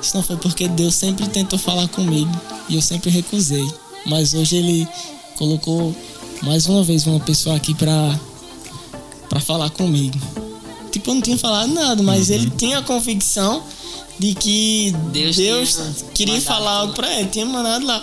[0.00, 2.30] Isso não foi porque Deus sempre tentou falar comigo
[2.68, 3.68] e eu sempre recusei.
[4.06, 4.88] Mas hoje ele
[5.36, 5.92] colocou
[6.44, 8.20] mais uma vez uma pessoa aqui pra,
[9.28, 10.16] pra falar comigo.
[10.92, 13.64] Tipo, eu não tinha falado nada, mas ele tinha a convicção
[14.16, 18.00] de que Deus Deus, queria falar algo pra ele, tinha mandado lá.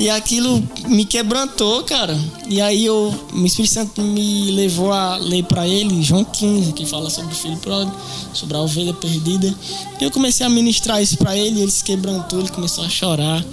[0.00, 2.18] E aquilo me quebrantou, cara.
[2.48, 6.86] E aí eu, o Espírito Santo me levou a ler pra ele João 15, que
[6.86, 7.94] fala sobre o filho pródigo,
[8.32, 9.54] sobre a ovelha perdida.
[10.00, 13.44] E eu comecei a ministrar isso pra ele, ele se quebrantou, ele começou a chorar.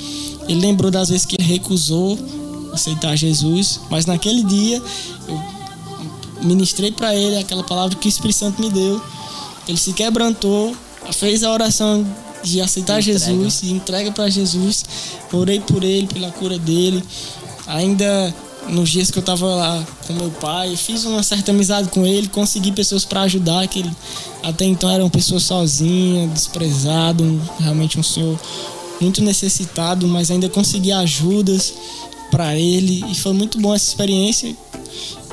[0.47, 2.17] Ele lembrou das vezes que ele recusou
[2.71, 4.81] aceitar Jesus, mas naquele dia
[5.27, 5.41] eu
[6.43, 9.01] ministrei pra ele aquela palavra que o Espírito Santo me deu.
[9.67, 10.73] Ele se quebrantou,
[11.11, 12.07] fez a oração
[12.49, 13.19] de aceitar Entrega.
[13.19, 14.83] Jesus e entrega para Jesus.
[15.31, 17.03] Orei por ele, pela cura dele.
[17.67, 18.33] Ainda
[18.69, 22.27] nos dias que eu tava lá com meu pai, fiz uma certa amizade com ele,
[22.27, 23.91] consegui pessoas para ajudar, que ele
[24.43, 28.37] até então era uma pessoa sozinha, desprezado, um- realmente um senhor
[28.99, 31.73] muito necessitado, mas ainda consegui ajudas
[32.29, 34.53] para ele e foi muito bom essa experiência.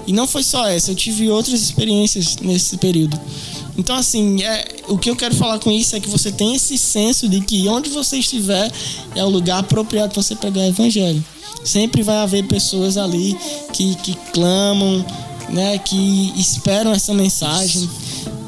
[0.07, 3.19] E não foi só essa, eu tive outras experiências nesse período.
[3.77, 6.79] Então, assim, é, o que eu quero falar com isso é que você tem esse
[6.79, 8.71] senso de que onde você estiver
[9.15, 11.25] é o lugar apropriado para você pregar o evangelho.
[11.65, 13.37] Sempre vai haver pessoas ali
[13.73, 15.05] que, que clamam,
[15.49, 17.89] né, que esperam essa mensagem.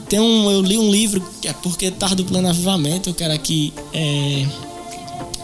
[0.09, 3.33] Tem um, eu li um livro que é porque tarde do plano avivamento, eu quero
[3.33, 4.47] aqui é,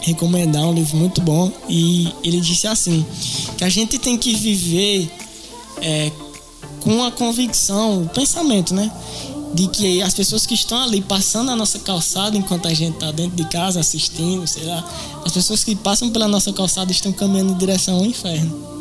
[0.01, 3.05] recomendar um livro muito bom e ele disse assim
[3.57, 5.11] que a gente tem que viver
[5.81, 6.11] é,
[6.79, 8.91] com a convicção, o pensamento, né?
[9.53, 13.11] De que as pessoas que estão ali passando a nossa calçada enquanto a gente está
[13.11, 14.83] dentro de casa assistindo, sei lá,
[15.23, 18.73] as pessoas que passam pela nossa calçada estão caminhando em direção ao inferno.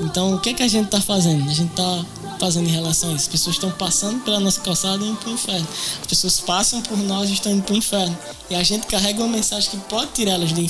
[0.00, 1.48] Então, o que é que a gente está fazendo?
[1.48, 2.04] A gente está
[2.40, 3.22] fazendo em relação a isso.
[3.26, 5.68] As pessoas estão passando pela nossa calçada e indo para o inferno.
[6.00, 8.18] As pessoas passam por nós e estão indo para o inferno.
[8.50, 10.68] E a gente carrega uma mensagem que pode tirá-las de,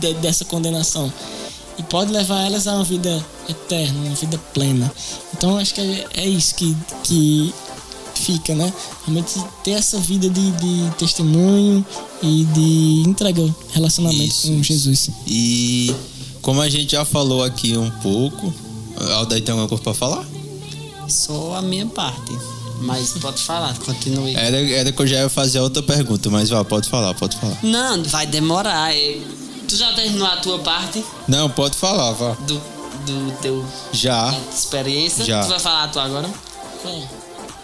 [0.00, 1.12] de- dessa condenação
[1.76, 4.92] e pode levar elas a uma vida eterna, uma vida plena.
[5.34, 7.52] Então, acho que é, é isso que, que
[8.14, 8.72] fica, né?
[9.06, 11.84] Realmente ter essa vida de, de testemunho
[12.22, 14.64] e de entrega, relacionamento Isso, com isso.
[14.64, 15.10] Jesus.
[15.26, 15.94] E
[16.40, 18.52] como a gente já falou aqui um pouco,
[19.16, 20.24] Aldair tem alguma coisa pra falar?
[21.08, 22.32] Só a minha parte.
[22.80, 24.34] Mas pode falar, continue.
[24.34, 27.56] Era, era que eu já ia fazer outra pergunta, mas vá, pode falar, pode falar.
[27.62, 28.92] Não, vai demorar.
[28.94, 29.20] é.
[29.68, 32.32] Tu já terminou a tua parte Não, pode falar, vá.
[32.46, 32.54] do,
[33.06, 34.34] do teu Já.
[34.52, 35.24] experiência?
[35.24, 35.42] Já.
[35.44, 36.28] Tu vai falar a tua agora?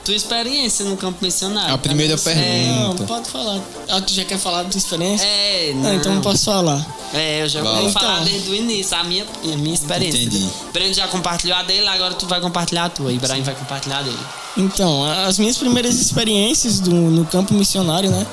[0.09, 1.75] Tua experiência no campo missionário.
[1.75, 2.25] A primeira Tá?
[2.25, 3.03] pergunta.
[3.03, 3.61] Não, pode falar.
[3.91, 5.27] Ah, tu já quer falar da tua experiência?
[5.27, 5.95] É, Não, não.
[5.97, 6.87] então não posso falar.
[7.13, 8.25] É, eu já vou falar Então.
[8.25, 10.19] desde o início, a minha, a minha experiência.
[10.23, 10.49] Entendi.
[10.73, 13.13] Breno já compartilhou a dele, agora tu vai compartilhar a tua.
[13.13, 14.19] Ibrahim vai compartilhar a dele.
[14.57, 18.27] Então, as minhas primeiras experiências do, no campo missionário, né?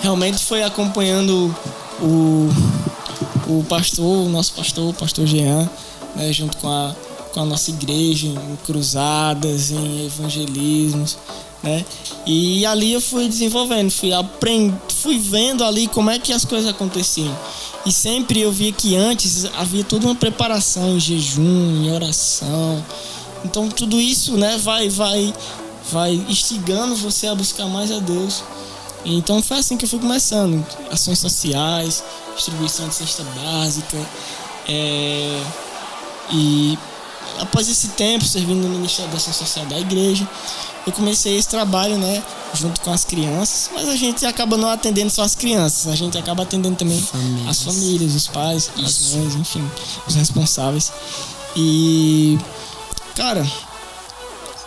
[0.00, 1.54] Realmente foi acompanhando
[2.00, 2.48] o,
[3.48, 5.68] o pastor, o nosso pastor, o pastor Jean,
[6.16, 6.32] né?
[6.32, 6.94] Junto com a,
[7.38, 11.16] com a nossa igreja, em cruzadas, em evangelismos,
[11.62, 11.84] né?
[12.26, 16.68] E ali eu fui desenvolvendo, fui aprendendo, fui vendo ali como é que as coisas
[16.68, 17.32] aconteciam.
[17.86, 22.84] E sempre eu via que antes havia toda uma preparação em jejum, em oração.
[23.44, 25.32] Então tudo isso, né, vai vai
[25.92, 28.42] vai instigando você a buscar mais a Deus.
[29.04, 32.02] Então foi assim que eu fui começando, ações sociais,
[32.34, 33.96] distribuição de cesta básica,
[34.66, 35.40] é,
[36.32, 36.76] e
[37.40, 40.28] após esse tempo servindo no Ministério da Ação Social da igreja,
[40.86, 42.22] eu comecei esse trabalho, né,
[42.54, 46.16] junto com as crianças, mas a gente acaba não atendendo só as crianças, a gente
[46.16, 47.48] acaba atendendo também Famílias.
[47.48, 49.70] as famílias, os pais, as mães, enfim,
[50.06, 50.92] os responsáveis.
[51.54, 52.38] E
[53.14, 53.46] cara,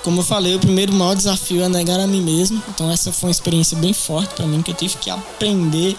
[0.03, 2.61] como eu falei, o primeiro maior desafio é negar a mim mesmo.
[2.69, 5.95] Então essa foi uma experiência bem forte para mim que eu tive que aprender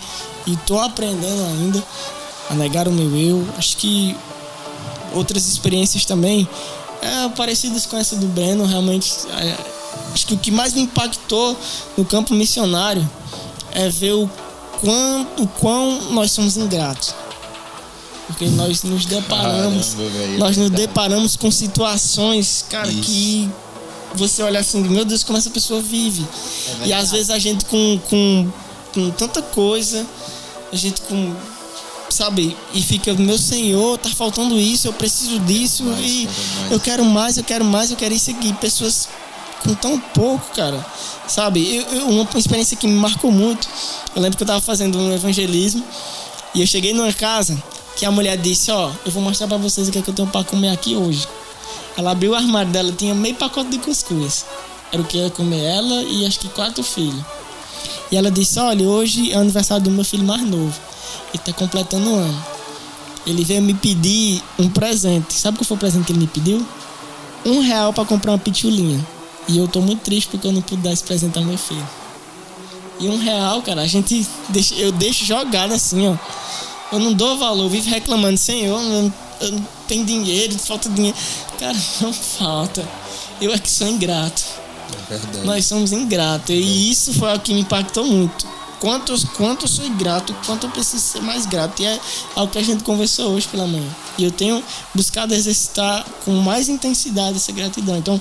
[0.47, 1.83] e tô aprendendo ainda
[2.51, 3.47] a negar o meu eu.
[3.57, 4.17] Acho que
[5.15, 6.49] outras experiências também
[7.01, 9.57] é, parecidas com essa do Breno, realmente é,
[10.15, 11.57] acho que o que mais me impactou
[11.97, 13.09] no campo missionário
[13.73, 14.31] é ver o
[14.81, 17.15] quanto o quão nós somos ingratos.
[18.27, 23.03] Porque nós nos deparamos, Caramba, velho, é nós nos deparamos com situações, cara, Isso.
[23.03, 23.51] que
[24.15, 26.27] você olha assim, meu Deus, como essa pessoa vive.
[26.83, 28.51] É e às vezes a gente com, com,
[28.95, 30.07] com tanta coisa,
[30.73, 31.35] a gente com.
[32.13, 32.55] Sabe?
[32.75, 36.29] E fica, meu Senhor, tá faltando isso, eu preciso disso, Mais, e
[36.71, 38.53] eu quero mais, eu quero mais, eu quero isso aqui.
[38.55, 39.09] Pessoas
[39.63, 40.85] com tão pouco, cara.
[41.27, 41.77] Sabe?
[41.77, 43.67] Eu, eu- uma experiência que me marcou muito.
[44.15, 45.83] Eu lembro que eu tava fazendo um evangelismo
[46.55, 47.61] e eu cheguei numa casa
[47.97, 50.15] que a mulher disse: Ó, eu vou mostrar pra vocês o que, é que eu
[50.15, 51.27] tenho pra comer aqui hoje.
[51.97, 54.45] Ela abriu o armário dela, tinha meio pacote de cuscuz.
[54.93, 57.25] Era o que ia comer ela e acho que quatro filhos.
[58.11, 60.75] E ela disse: Olha, hoje é o aniversário do meu filho mais novo.
[61.33, 62.45] Ele tá completando um ano.
[63.27, 65.35] Ele veio me pedir um presente.
[65.35, 66.67] Sabe qual foi o presente que ele me pediu?
[67.45, 69.05] Um real pra comprar uma pitulinha.
[69.49, 71.87] E eu tô muito triste porque eu não pude dar esse presente ao meu filho.
[73.01, 76.17] E um real, cara, a gente deixa, eu deixo jogado assim, ó.
[76.93, 80.89] Eu não dou valor, eu vivo reclamando, Senhor, eu não, eu não tenho dinheiro, falta
[80.89, 81.17] dinheiro.
[81.59, 82.87] Cara, não falta.
[83.41, 84.45] Eu é que sou ingrato.
[85.11, 85.45] É.
[85.45, 86.51] Nós somos ingratos.
[86.51, 88.47] E isso foi o que me impactou muito.
[88.83, 91.81] Quanto, quanto eu sou ingrato, quanto eu preciso ser mais grato.
[91.81, 92.01] E é
[92.35, 93.89] algo que a gente conversou hoje pela manhã.
[94.19, 94.61] E eu tenho
[94.93, 97.97] buscado exercitar com mais intensidade essa gratidão.
[97.97, 98.21] Então,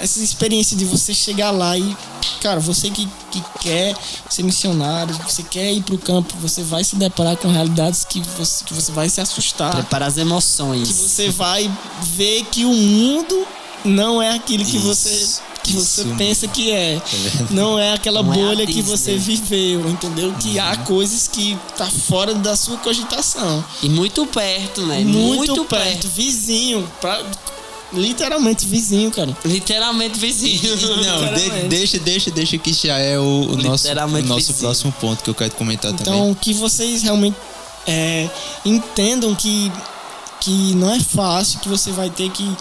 [0.00, 1.96] essa experiência de você chegar lá e,
[2.42, 3.94] cara, você que, que quer
[4.28, 8.64] ser missionário, você quer ir pro campo, você vai se deparar com realidades que você,
[8.64, 10.88] que você vai se assustar Preparar as que emoções.
[10.88, 11.70] você vai
[12.02, 13.46] ver que o mundo
[13.84, 17.00] não é aquilo que Isso, você que você isso pensa que é.
[17.04, 17.54] verdade.
[17.54, 18.82] Não é aquela Não é bolha que Disney.
[18.96, 20.32] você viveu, entendeu?
[20.40, 20.84] Que há Uhum.
[20.84, 23.64] coisas que tá fora da sua cogitação.
[23.82, 25.00] E muito perto, né?
[25.00, 27.22] Muito, perto, vizinho, pra-
[27.92, 29.36] literalmente vizinho, cara.
[29.44, 30.60] Literalmente vizinho.
[30.76, 31.68] Não, de- Literalmente.
[31.68, 35.34] deixa, deixa, deixa que já é o, o nosso, o nosso próximo ponto que eu
[35.34, 36.02] quero comentar também.
[36.14, 37.36] Então, que vocês realmente
[37.86, 38.28] é,
[38.64, 39.72] entendam que,
[40.40, 42.56] que não é fácil, que você vai ter que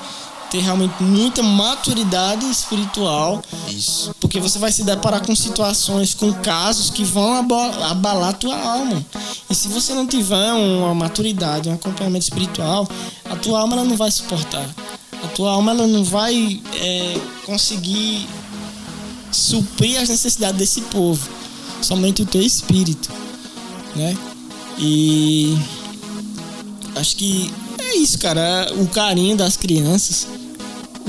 [0.50, 4.14] ter realmente muita maturidade espiritual Isso.
[4.20, 9.06] Porque você vai se deparar com situações, com casos que vão abalar a tua alma.
[9.50, 12.88] E se você não tiver uma maturidade, um acompanhamento espiritual,
[13.30, 14.68] a tua alma ela não vai suportar.
[15.24, 18.28] A tua alma ela não vai é, conseguir
[19.32, 21.28] suprir as necessidades desse povo.
[21.82, 23.10] Somente o teu espírito,
[23.96, 24.18] né?
[24.78, 25.58] E
[26.96, 28.72] acho que é isso, cara.
[28.78, 30.28] O carinho das crianças,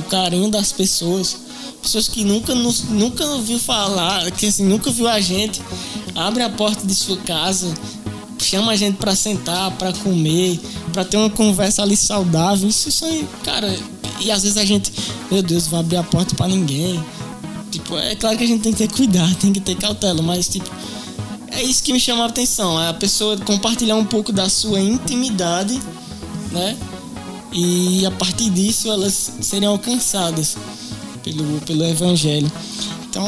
[0.00, 1.36] o carinho das pessoas,
[1.82, 5.60] pessoas que nunca nos, nunca ouviu falar, que assim, nunca viu a gente,
[6.14, 7.72] abre a porta de sua casa,
[8.38, 10.58] chama a gente pra sentar, pra comer,
[10.92, 12.68] pra ter uma conversa ali saudável.
[12.68, 13.78] Isso, isso aí, cara.
[14.20, 14.92] E às vezes a gente,
[15.30, 17.02] meu Deus, vai abrir a porta pra ninguém.
[17.70, 20.48] Tipo, é claro que a gente tem que ter cuidado, tem que ter cautela, mas
[20.48, 20.68] tipo,
[21.52, 24.80] é isso que me chama a atenção, é a pessoa compartilhar um pouco da sua
[24.80, 25.80] intimidade,
[26.50, 26.76] né?
[27.52, 30.56] E a partir disso elas serem alcançadas
[31.22, 32.50] pelo, pelo evangelho.
[33.08, 33.26] Então,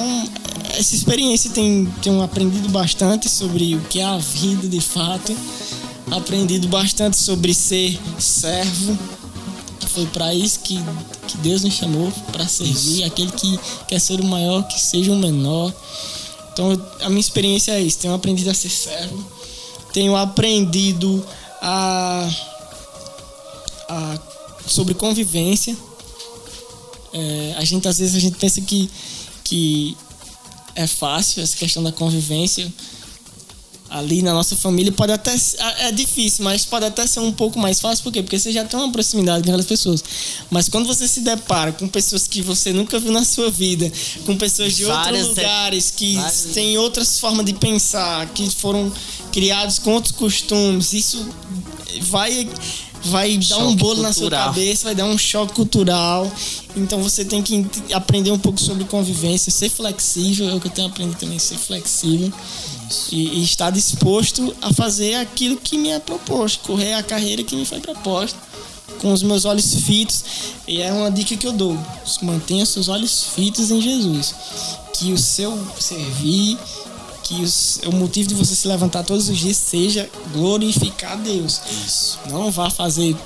[0.79, 5.37] essa experiência tem, tenho aprendido bastante sobre o que é a vida de fato,
[6.11, 8.97] aprendido bastante sobre ser servo,
[9.81, 10.79] que foi para isso que,
[11.27, 13.59] que Deus nos chamou, para servir, aquele que
[13.89, 15.73] quer ser o maior, que seja o menor.
[16.53, 17.99] Então, a minha experiência é isso.
[17.99, 19.25] Tenho aprendido a ser servo.
[19.93, 21.25] Tenho aprendido
[21.61, 22.29] a
[24.67, 25.77] sobre convivência.
[27.13, 28.89] É, a gente às vezes a gente pensa que
[29.45, 29.97] que
[30.75, 32.73] é fácil essa questão da convivência
[33.91, 37.59] ali na nossa família pode até ser- é difícil, mas pode até ser um pouco
[37.59, 38.23] mais fácil, por quê?
[38.23, 40.03] Porque você já tem uma proximidade com aquelas pessoas.
[40.51, 43.93] Mas quando você se depara com pessoas que você nunca viu na sua vida,
[44.25, 48.49] com pessoas de Várias outros de- lugares que várias- têm outras formas de pensar, que
[48.49, 48.91] foram
[49.31, 51.29] criados com outros costumes, isso
[52.01, 52.49] vai
[53.05, 54.47] vai dar um bolo na sua cultural.
[54.47, 56.31] cabeça, vai dar um choque cultural.
[56.77, 60.73] Então você tem que aprender um pouco sobre convivência, ser flexível, é o que eu
[60.73, 62.33] tenho aprendido também, ser flexível
[63.11, 67.57] e, e estar disposto a fazer aquilo que me é proposto, correr a carreira que
[67.57, 68.39] me foi proposta,
[69.01, 70.25] com os meus olhos fitos.
[70.67, 71.77] E é uma dica que eu dou:
[72.23, 74.35] mantenha seus olhos fitos em Jesus,
[74.95, 76.59] que o seu servir,
[77.23, 77.45] que
[77.87, 81.61] o, motivo de você se levantar todos os dias seja glorificar Deus.
[81.87, 82.19] Isso.
[82.29, 83.17] Não vá fazer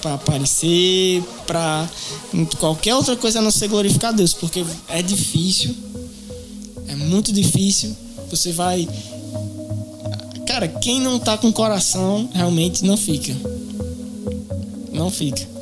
[0.00, 1.88] para aparecer, para
[2.58, 5.74] qualquer outra coisa a não ser glorificar Deus, porque é difícil,
[6.88, 7.96] é muito difícil.
[8.30, 8.88] Você vai.
[10.46, 13.34] Cara, quem não tá com coração realmente não fica.
[14.92, 15.53] Não fica.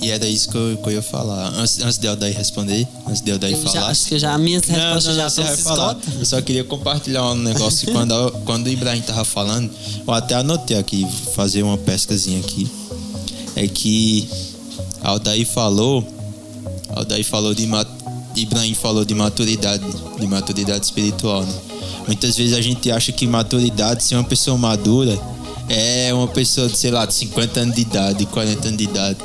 [0.00, 1.48] E, era isso que eu, que eu ia falar.
[1.56, 3.86] Antes, antes de Aldair responder, antes de Aldair Eu já, falar.
[3.88, 5.96] acho que já minhas respostas não, já não, você estão vai se falar.
[6.18, 9.70] Eu só queria compartilhar um negócio que quando, quando o Ibrahim tava falando,
[10.06, 12.68] eu até anotei aqui, fazer uma pescazinha aqui.
[13.56, 14.28] É que
[15.02, 16.06] Aldair falou,
[16.90, 17.68] Aldair falou de
[18.36, 19.84] Ibrahim falou de maturidade,
[20.18, 21.42] de maturidade espiritual.
[21.42, 21.54] Né?
[22.06, 25.18] Muitas vezes a gente acha que maturidade, ser uma pessoa madura,
[25.68, 29.18] é uma pessoa de, sei lá, de 50 anos de idade, 40 anos de idade.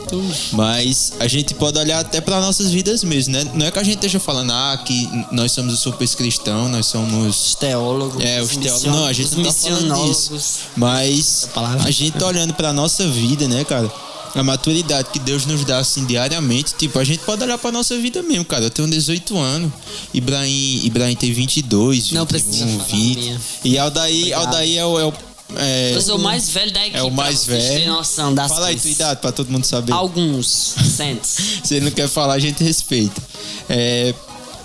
[0.52, 3.46] Mas a gente pode olhar até para nossas vidas mesmo, né?
[3.54, 6.86] Não é que a gente esteja falando, ah, que nós somos os super cristãos, nós
[6.86, 8.24] somos Os teólogos.
[8.24, 8.84] é, os teólogos.
[8.84, 10.34] Não, a gente não tá falando disso.
[10.76, 11.48] Mas
[11.86, 13.92] a gente tá olhando pra nossa vida, né, cara?
[14.36, 17.96] A maturidade que Deus nos dá assim diariamente, tipo, a gente pode olhar pra nossa
[18.00, 18.64] vida mesmo, cara.
[18.66, 19.72] Eu tenho 18 anos,
[20.12, 23.18] Ibrahim, Ibrahim tem 22, 21, Não precisa falar 20.
[23.20, 23.42] minha.
[23.64, 24.46] E Aldair, Obrigado.
[24.48, 25.14] Aldair é o, é o
[25.58, 26.98] é, Eu sou o mais velho da equipe.
[26.98, 27.92] é o mais pra vocês velho.
[27.94, 29.92] noção das Fala aí tua idade pra todo mundo saber.
[29.94, 30.76] Alguns.
[31.64, 33.22] Se ele não quer falar, a gente respeita.
[33.70, 34.14] É,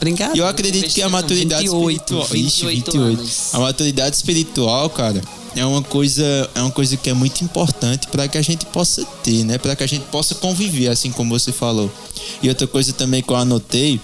[0.00, 0.38] Brincadeira.
[0.38, 2.24] eu acredito que a maturidade 28, espiritual.
[2.36, 3.20] Ixi, 28 28.
[3.20, 3.54] anos.
[3.54, 5.20] A maturidade espiritual, cara,
[5.56, 9.04] é uma coisa, é uma coisa que é muito importante para que a gente possa
[9.24, 9.58] ter, né?
[9.58, 11.90] Para que a gente possa conviver, assim como você falou.
[12.42, 14.00] E outra coisa também que eu anotei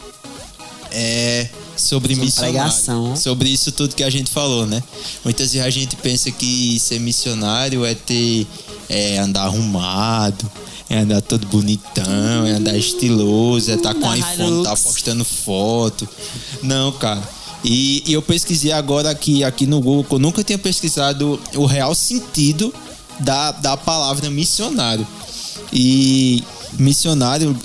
[0.91, 2.55] é sobre missionário.
[2.55, 3.17] pregação.
[3.17, 4.83] Sobre isso tudo que a gente falou, né?
[5.25, 8.47] Muitas vezes a gente pensa que ser missionário é ter
[8.89, 10.51] é andar arrumado,
[10.89, 16.09] é andar todo bonitão, é andar estiloso, é estar com Andar iPhone, tá postando foto.
[16.63, 17.23] Não, cara.
[17.65, 21.95] E, e eu pesquisei agora aqui, aqui no Google, eu nunca tinha pesquisado o real
[21.95, 22.73] sentido
[23.21, 25.07] da, da palavra missionário.
[25.73, 26.45] E
[26.79, 27.57] missionário,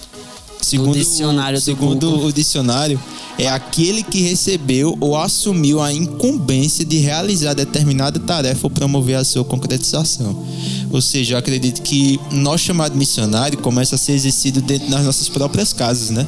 [0.61, 2.99] segundo, dicionário do segundo o dicionário,
[3.39, 9.23] é aquele que recebeu ou assumiu a incumbência de realizar determinada tarefa ou promover a
[9.23, 10.45] sua concretização.
[10.91, 15.29] Ou seja, eu acredito que nosso chamado missionário começa a ser exercido dentro das nossas
[15.29, 16.27] próprias casas, né?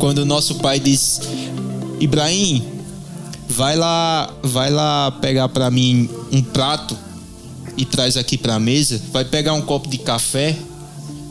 [0.00, 1.20] Quando o nosso pai diz:
[2.00, 2.64] Ibrahim,
[3.48, 6.98] vai lá, vai lá pegar para mim um prato
[7.76, 9.00] e traz aqui para a mesa.
[9.12, 10.58] Vai pegar um copo de café.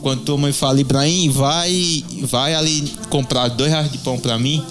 [0.00, 4.64] Quando tua mãe fala, Ibrahim, vai, vai ali comprar dois reais de pão para mim.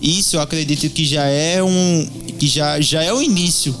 [0.00, 3.74] Isso eu acredito que já é um, que já, já é o início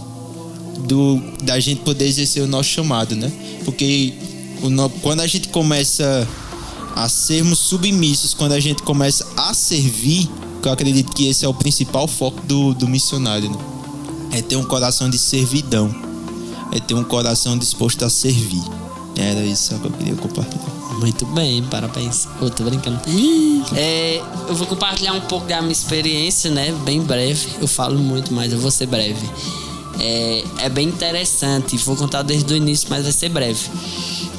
[0.86, 3.30] do da gente poder exercer o nosso chamado, né?
[3.64, 4.14] Porque
[4.62, 6.26] o quando a gente começa
[6.96, 10.28] a sermos submissos, quando a gente começa a servir,
[10.64, 13.58] eu acredito que esse é o principal foco do, do missionário, né?
[14.32, 15.94] É ter um coração de servidão,
[16.72, 18.62] é ter um coração disposto a servir.
[19.16, 20.77] Era isso que eu queria compartilhar.
[20.98, 22.26] Muito bem, parabéns.
[22.40, 23.00] Eu tô brincando.
[23.76, 26.72] É, eu vou compartilhar um pouco da minha experiência, né?
[26.84, 27.46] Bem breve.
[27.60, 29.24] Eu falo muito, mas eu vou ser breve.
[30.00, 31.76] É, é bem interessante.
[31.78, 33.60] Vou contar desde o início, mas vai ser breve.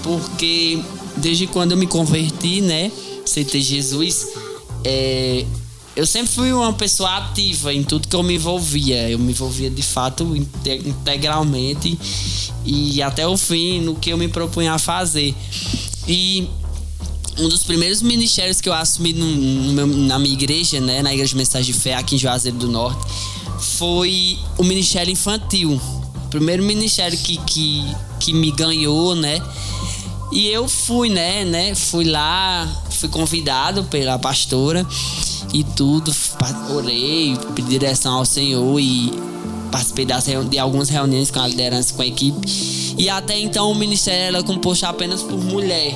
[0.04, 0.82] Porque
[1.16, 2.92] desde quando eu me converti, né?
[3.24, 4.28] Aceitei Jesus,
[4.84, 5.46] é,
[5.96, 9.10] eu sempre fui uma pessoa ativa em tudo que eu me envolvia.
[9.10, 11.98] Eu me envolvia de fato inte- integralmente
[12.66, 15.34] e até o fim no que eu me propunha a fazer.
[16.08, 16.48] E
[17.38, 21.14] um dos primeiros ministérios que eu assumi no- no meu- na minha igreja, né, na
[21.14, 23.00] Igreja de Mensagem de Fé aqui em Juazeiro do Norte,
[23.60, 25.80] foi o ministério infantil.
[26.26, 27.84] O primeiro ministério que, que,
[28.20, 29.42] que me ganhou, né?
[30.32, 31.74] E eu fui, né, né?
[31.74, 34.86] Fui lá, fui convidado pela pastora
[35.54, 36.14] e tudo,
[36.76, 39.12] orei, pedi direção ao Senhor e
[39.72, 40.06] participei
[40.50, 42.38] de algumas reuniões com a liderança, com a equipe.
[43.00, 45.96] E até então o ministério era composto apenas por mulher.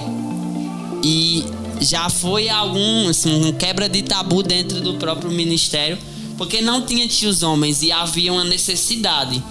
[1.04, 1.44] E
[1.82, 5.98] já foi algum assim, um quebra de tabu dentro do próprio ministério,
[6.38, 9.44] porque não tinha tios homens e havia uma necessidade.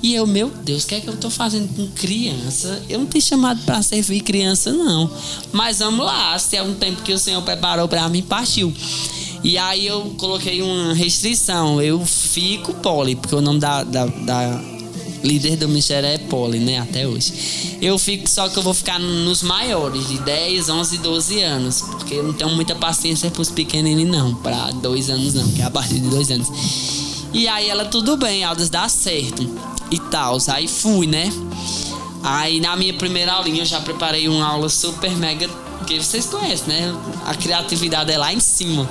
[0.00, 2.80] E eu, meu Deus, o que é que eu tô fazendo com criança?
[2.88, 5.10] Eu não tenho chamado para servir criança, não.
[5.52, 8.72] Mas vamos lá, se é um tempo que o Senhor preparou para mim, partiu.
[9.42, 11.82] E aí eu coloquei uma restrição.
[11.82, 14.71] Eu fico poli, porque o nome da, da, da
[15.22, 16.78] líder do ministério é poli, né?
[16.78, 17.78] Até hoje.
[17.80, 21.82] Eu fico, só que eu vou ficar nos maiores, de 10, 11, 12 anos.
[21.82, 24.34] Porque eu não tenho muita paciência pros pequeninos, não.
[24.36, 26.48] Pra dois anos, não, que é a partir de dois anos.
[27.32, 29.48] E aí ela, tudo bem, Aldas, dá certo.
[29.90, 30.38] E tal.
[30.48, 31.32] Aí fui, né?
[32.22, 35.48] Aí na minha primeira aulinha eu já preparei uma aula super mega.
[35.86, 36.94] Que vocês conhecem, né?
[37.26, 38.88] A criatividade é lá em cima.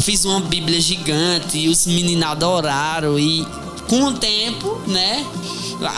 [0.00, 3.18] Fiz uma bíblia gigante e os meninos adoraram.
[3.18, 3.44] E
[3.88, 5.24] com o tempo, né?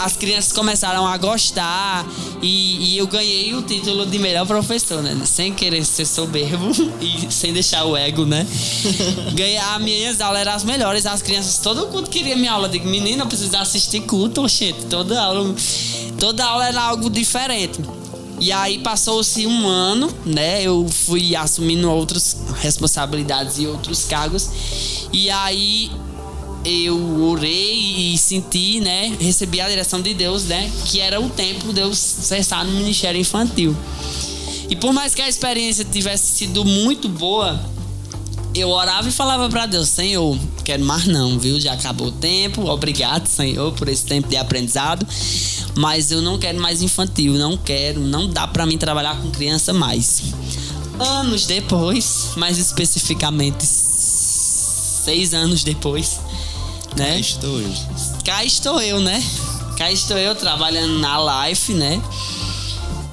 [0.03, 2.07] As crianças começaram a gostar
[2.41, 5.20] e, e eu ganhei o título de melhor professor, né?
[5.26, 6.70] Sem querer ser soberbo
[7.01, 8.47] e sem deixar o ego, né?
[9.35, 12.66] Ganhei, as minhas aulas eram as melhores, as crianças, todo culto queria minha aula.
[12.66, 15.55] Eu digo, menina, eu preciso assistir culto, oxente, toda aula,
[16.18, 17.80] toda aula era algo diferente.
[18.41, 20.62] E aí passou-se um ano, né?
[20.62, 24.51] Eu fui assumindo outras responsabilidades e outros cargos.
[25.12, 25.91] E aí
[26.65, 29.15] eu orei e senti, né?
[29.21, 30.71] Recebi a direção de Deus, né?
[30.87, 33.77] Que era o tempo de eu cessar no ministério infantil.
[34.69, 37.61] E por mais que a experiência tivesse sido muito boa,
[38.55, 41.61] eu orava e falava para Deus: Senhor, quero mais não, viu?
[41.61, 42.67] Já acabou o tempo.
[42.69, 45.07] Obrigado, Senhor, por esse tempo de aprendizado.
[45.77, 49.73] Mas eu não quero mais infantil, não quero, não dá para mim trabalhar com criança
[49.73, 50.23] mais.
[50.99, 53.67] Anos depois, mais especificamente
[55.05, 56.21] seis anos depois,
[56.97, 57.15] né?
[57.15, 57.75] Cá estou eu.
[58.25, 59.23] Cá estou eu, né?
[59.77, 62.01] Cá estou eu trabalhando na Life, né?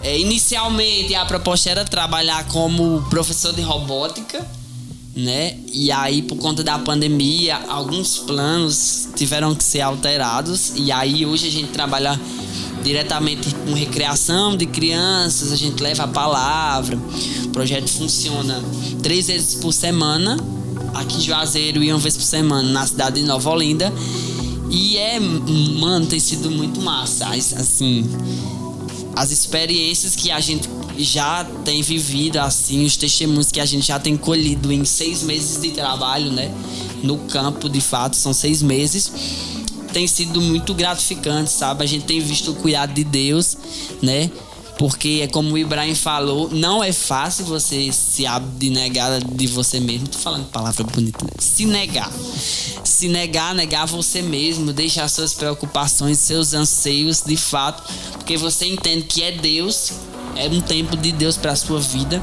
[0.04, 4.46] É, inicialmente a proposta era trabalhar como professor de robótica,
[5.16, 5.58] né?
[5.72, 11.48] E aí por conta da pandemia, alguns planos tiveram que ser alterados e aí hoje
[11.48, 12.20] a gente trabalha
[12.84, 16.98] diretamente com recreação de crianças, a gente leva a palavra.
[17.46, 18.62] O projeto funciona
[19.04, 20.38] três vezes por semana
[20.94, 23.92] aqui em Juazeiro e uma vez por semana na cidade de Nova Olinda.
[24.70, 27.28] E é, mano, tem sido muito massa.
[27.30, 28.06] Assim,
[29.16, 34.00] as experiências que a gente já tem vivido, assim, os testemunhos que a gente já
[34.00, 36.54] tem colhido em seis meses de trabalho, né?
[37.04, 39.12] No campo, de fato, são seis meses.
[39.92, 41.84] Tem sido muito gratificante, sabe?
[41.84, 43.58] A gente tem visto o cuidado de Deus,
[44.02, 44.32] né?
[44.82, 50.08] Porque é como o Ibrahim falou, não é fácil você se abnegar de você mesmo.
[50.08, 51.30] Tô falando palavra bonita, né?
[51.38, 52.12] Se negar.
[52.84, 59.04] Se negar, negar você mesmo, deixar suas preocupações, seus anseios de fato, porque você entende
[59.04, 59.92] que é Deus,
[60.36, 62.20] é um tempo de Deus para sua vida.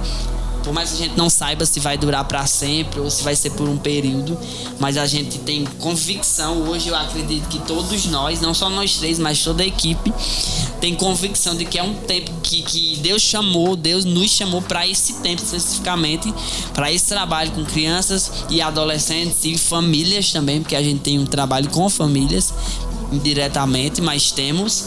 [0.69, 3.35] Por mais que a gente não saiba se vai durar para sempre ou se vai
[3.35, 4.39] ser por um período,
[4.79, 6.69] mas a gente tem convicção.
[6.69, 10.12] Hoje eu acredito que todos nós, não só nós três, mas toda a equipe,
[10.79, 14.87] tem convicção de que é um tempo que, que Deus chamou, Deus nos chamou para
[14.87, 16.35] esse tempo especificamente,
[16.75, 21.25] para esse trabalho com crianças e adolescentes e famílias também, porque a gente tem um
[21.25, 22.53] trabalho com famílias
[23.11, 24.85] indiretamente, mas temos.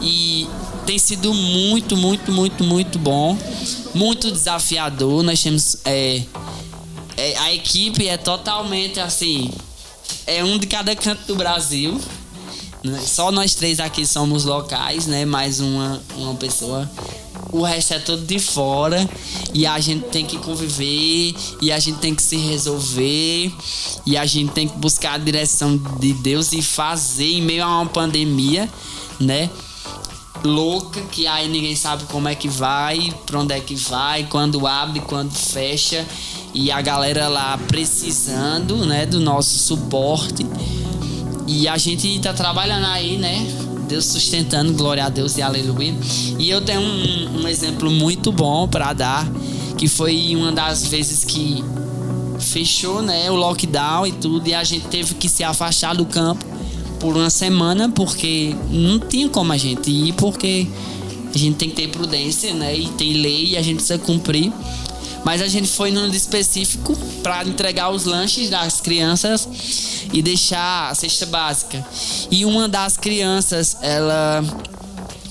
[0.00, 0.48] E
[0.86, 3.36] tem sido muito, muito, muito, muito bom,
[3.94, 5.22] muito desafiador.
[5.22, 6.22] Nós temos é,
[7.16, 9.50] é, a equipe é totalmente assim,
[10.26, 12.00] é um de cada canto do Brasil.
[12.82, 13.00] né?
[13.04, 15.24] Só nós três aqui somos locais, né?
[15.24, 16.90] Mais uma, uma pessoa.
[17.50, 19.06] O resto é todo de fora
[19.52, 23.52] e a gente tem que conviver e a gente tem que se resolver
[24.06, 27.66] e a gente tem que buscar a direção de Deus e fazer em meio a
[27.66, 28.68] uma pandemia,
[29.20, 29.50] né?
[30.44, 34.66] Louca que aí ninguém sabe como é que vai, pra onde é que vai, quando
[34.66, 36.06] abre, quando fecha
[36.54, 40.46] e a galera lá precisando, né, do nosso suporte.
[41.46, 43.46] E a gente tá trabalhando aí, né?
[43.88, 45.94] Deus sustentando, glória a Deus e aleluia.
[46.38, 49.28] E eu tenho um, um exemplo muito bom para dar,
[49.76, 51.62] que foi uma das vezes que
[52.38, 56.51] fechou, né, o lockdown e tudo, e a gente teve que se afastar do campo
[57.02, 60.68] por uma semana, porque não tinha como a gente ir, porque
[61.34, 62.76] a gente tem que ter prudência, né?
[62.76, 64.52] E tem lei e a gente precisa cumprir.
[65.24, 69.48] Mas a gente foi num específico para entregar os lanches das crianças
[70.12, 71.84] e deixar a cesta básica.
[72.30, 74.44] E uma das crianças, ela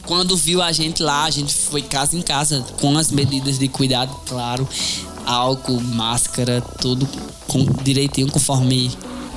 [0.04, 3.70] quando viu a gente lá, a gente foi casa em casa com as medidas de
[3.70, 4.68] cuidado, claro,
[5.26, 7.08] álcool, máscara, tudo
[7.48, 8.92] com, direitinho conforme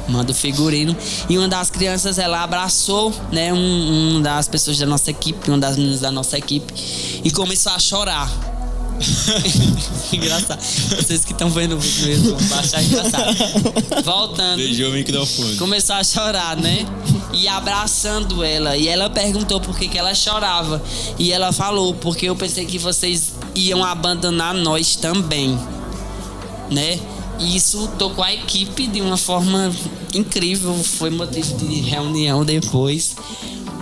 [0.09, 0.96] manda o figurino.
[1.28, 5.59] E uma das crianças ela abraçou, né, um, um das pessoas da nossa equipe, uma
[5.59, 6.72] das meninas da nossa equipe,
[7.22, 8.55] e começou a chorar.
[10.12, 10.61] engraçado.
[10.61, 13.34] Vocês que estão vendo o vídeo mesmo, vão achar engraçado.
[14.05, 14.57] Voltando.
[14.57, 15.57] Beijou o microfone.
[15.57, 16.86] Começou a chorar, né?
[17.32, 18.76] E abraçando ela.
[18.76, 20.82] E ela perguntou por que, que ela chorava.
[21.18, 25.59] E ela falou, porque eu pensei que vocês iam abandonar nós também.
[26.70, 26.98] Né?
[27.39, 29.72] E isso tocou a equipe de uma forma
[30.14, 30.74] incrível.
[30.74, 33.16] Foi motivo de reunião depois.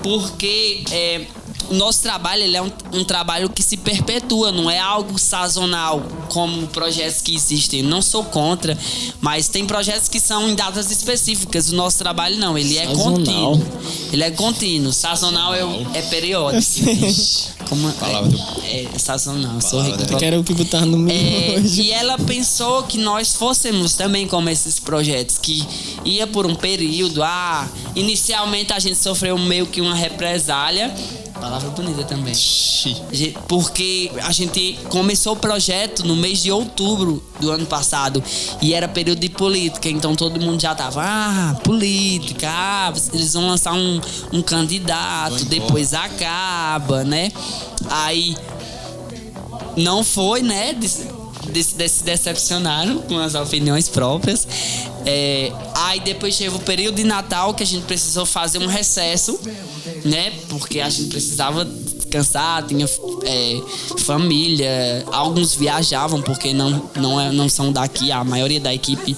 [0.02, 1.26] Porque é,
[1.70, 6.02] o nosso trabalho ele é um, um, trabalho que se perpetua, não é algo sazonal,
[6.28, 7.82] como projetos que existem.
[7.82, 8.76] Não sou contra,
[9.20, 11.70] mas tem projetos que são em datas específicas.
[11.70, 13.12] O nosso trabalho não, ele é Sazonal.
[13.14, 13.66] contínuo.
[14.12, 14.92] Ele é contínuo.
[14.92, 16.62] Sazonal é, o- é periódico.
[17.68, 19.96] Como, Palavra do- é, é sazonal, sou rico.
[20.04, 21.82] do- Que era o que botar no meu É, hoje.
[21.82, 25.66] e ela pensou que nós fôssemos também como esses projetos, que
[26.04, 30.94] ia por um período, ah, Inicialmente a gente sofreu meio que uma represália.
[31.42, 32.32] Palavra bonita também.
[33.48, 38.22] Porque a gente começou o projeto no mês de outubro do ano passado
[38.60, 43.48] e era período de política, então todo mundo já tava, ah, política, ah, eles vão
[43.48, 44.00] lançar um,
[44.32, 47.32] um candidato, depois acaba, né?
[47.90, 48.36] Aí
[49.76, 50.76] não foi, né?
[51.60, 54.46] Se decepcionaram com as opiniões próprias.
[55.04, 59.38] É, aí depois teve o período de Natal que a gente precisou fazer um recesso,
[60.04, 60.32] né?
[60.48, 62.86] Porque a gente precisava descansar, tinha
[63.24, 63.60] é,
[63.98, 69.16] família, alguns viajavam porque não, não, é, não são daqui, a maioria da equipe.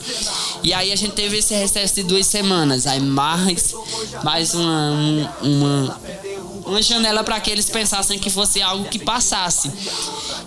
[0.63, 3.75] E aí a gente teve esse recesso de duas semanas, aí mais,
[4.23, 6.01] mais uma, uma
[6.67, 9.71] uma janela para que eles pensassem que fosse algo que passasse.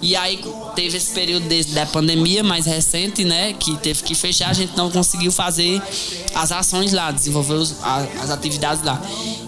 [0.02, 0.40] E aí
[0.76, 4.76] teve esse período de, da pandemia mais recente, né, que teve que fechar, a gente
[4.76, 5.82] não conseguiu fazer
[6.34, 9.02] as ações lá, desenvolver os, a, as atividades lá.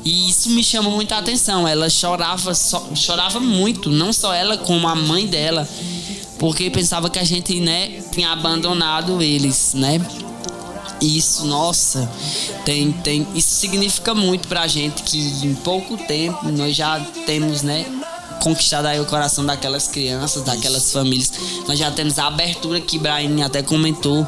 [0.04, 1.68] E isso me chamou muita atenção.
[1.68, 5.68] Ela chorava, so, chorava muito, não só ela como a mãe dela,
[6.38, 10.00] porque pensava que a gente, né, tinha abandonado eles, né?
[11.02, 12.10] Isso, nossa,
[12.66, 17.86] tem, tem, isso significa muito pra gente que em pouco tempo nós já temos, né,
[18.42, 21.32] conquistado aí o coração daquelas crianças, daquelas famílias.
[21.68, 24.26] Nós já temos a abertura que Ibrahim até comentou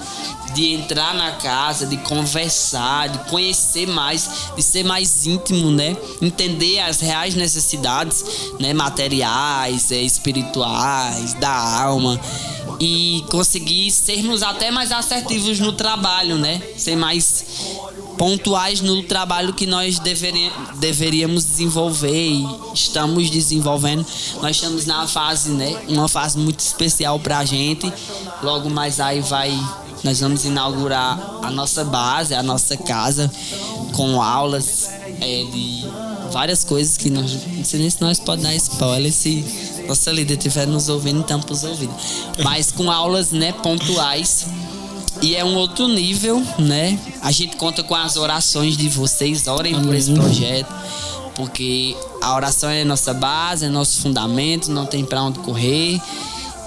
[0.54, 5.96] de entrar na casa, de conversar, de conhecer mais, de ser mais íntimo, né?
[6.22, 8.24] Entender as reais necessidades,
[8.60, 12.20] né, materiais, é, espirituais, da alma
[12.84, 16.60] e conseguir sermos até mais assertivos no trabalho, né?
[16.76, 17.46] Ser mais
[18.18, 20.00] pontuais no trabalho que nós
[20.80, 24.04] deveríamos desenvolver e estamos desenvolvendo.
[24.42, 25.80] Nós estamos na fase, né?
[25.88, 27.92] Uma fase muito especial para a gente.
[28.42, 29.52] Logo mais aí vai
[30.04, 33.32] nós vamos inaugurar a nossa base, a nossa casa,
[33.94, 35.86] com aulas é, de
[36.32, 37.32] várias coisas que nós.
[37.48, 39.46] Não sei nem se nós podemos dar spoiler se
[39.88, 41.96] nossa líder estiver nos ouvindo, tampa os ouvidos.
[42.44, 44.48] Mas com aulas, né, pontuais.
[45.22, 46.98] E é um outro nível, né?
[47.22, 50.74] A gente conta com as orações de vocês, orem por esse projeto.
[51.36, 56.02] Porque a oração é nossa base, é nosso fundamento, não tem para onde correr.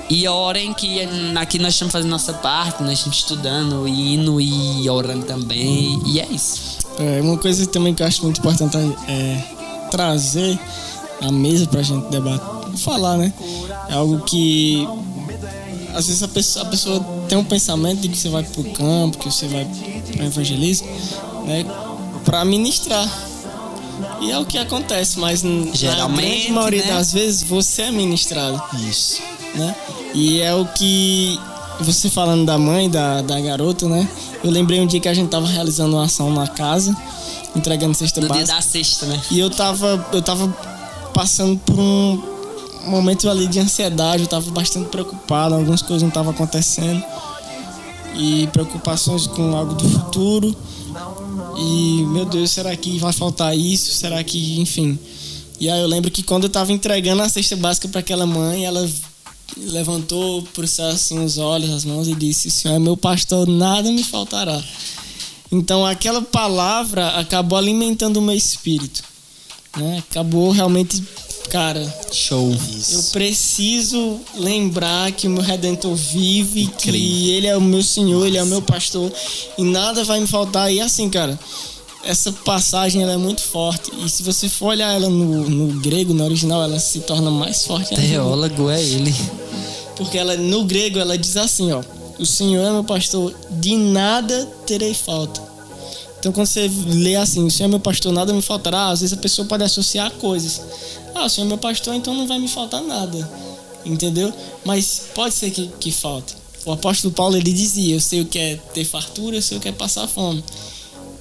[0.09, 1.01] E orem que
[1.35, 6.01] aqui nós estamos fazendo nossa parte, nós estamos estudando, indo e orando também.
[6.05, 6.79] E é isso.
[6.99, 8.77] É, uma coisa também que eu acho muito importante
[9.09, 9.54] é
[9.95, 10.59] trazer
[11.23, 13.33] a mesa pra gente debater, falar, né?
[13.89, 14.85] É algo que
[15.95, 19.19] às vezes a pessoa, a pessoa tem um pensamento de que você vai pro campo,
[19.19, 19.65] que você vai
[20.17, 20.89] para evangelismo,
[21.47, 21.65] né?
[22.25, 23.09] Para ministrar.
[24.21, 25.43] E é o que acontece, mas
[25.73, 26.93] Geralmente, na maioria né?
[26.93, 28.61] das vezes você é ministrado.
[28.91, 29.23] Isso.
[29.55, 29.77] Né?
[30.13, 31.39] E é o que
[31.81, 34.09] você falando da mãe, da, da garota, né?
[34.45, 36.95] Eu lembrei um dia que a gente tava realizando uma ação na casa,
[37.57, 38.45] entregando cesta no básica.
[38.45, 39.19] dia da sexta, né?
[39.31, 40.47] E eu tava, eu tava
[41.15, 42.23] passando por um
[42.87, 47.03] momento ali de ansiedade, eu tava bastante preocupado, algumas coisas não estavam acontecendo.
[48.17, 50.55] E preocupações com algo do futuro.
[51.57, 53.93] E, meu Deus, será que vai faltar isso?
[53.95, 54.99] Será que, enfim.
[55.59, 58.67] E aí eu lembro que quando eu tava entregando a cesta básica para aquela mãe,
[58.67, 58.87] ela
[59.57, 63.47] levantou por céu assim os olhos, as mãos e disse: "O Senhor é meu pastor,
[63.47, 64.63] nada me faltará".
[65.51, 69.03] Então aquela palavra acabou alimentando o meu espírito,
[69.77, 70.03] né?
[70.11, 71.01] Acabou realmente,
[71.49, 71.81] cara,
[72.11, 72.53] Show.
[72.91, 78.37] eu preciso lembrar que o meu redentor vive, que ele é o meu Senhor, ele
[78.37, 79.13] é o meu pastor
[79.57, 80.73] e nada vai me faltar.
[80.73, 81.39] E assim, cara,
[82.05, 83.91] essa passagem ela é muito forte.
[84.05, 87.65] E se você for olhar ela no, no grego, no original, ela se torna mais
[87.65, 88.07] forte ainda.
[88.07, 89.15] Teólogo é ele.
[89.97, 91.83] Porque ela, no grego ela diz assim, ó.
[92.19, 95.43] O Senhor é meu pastor, de nada terei falta.
[96.19, 99.17] Então quando você lê assim, o Senhor é meu pastor, nada me faltará, às vezes
[99.17, 100.61] a pessoa pode associar coisas.
[101.15, 103.29] Ah, o Senhor é meu pastor, então não vai me faltar nada.
[103.85, 104.33] Entendeu?
[104.65, 106.35] Mas pode ser que, que falte.
[106.65, 109.61] O apóstolo Paulo ele dizia, eu sei o que é ter fartura, eu sei o
[109.61, 110.43] que é passar fome.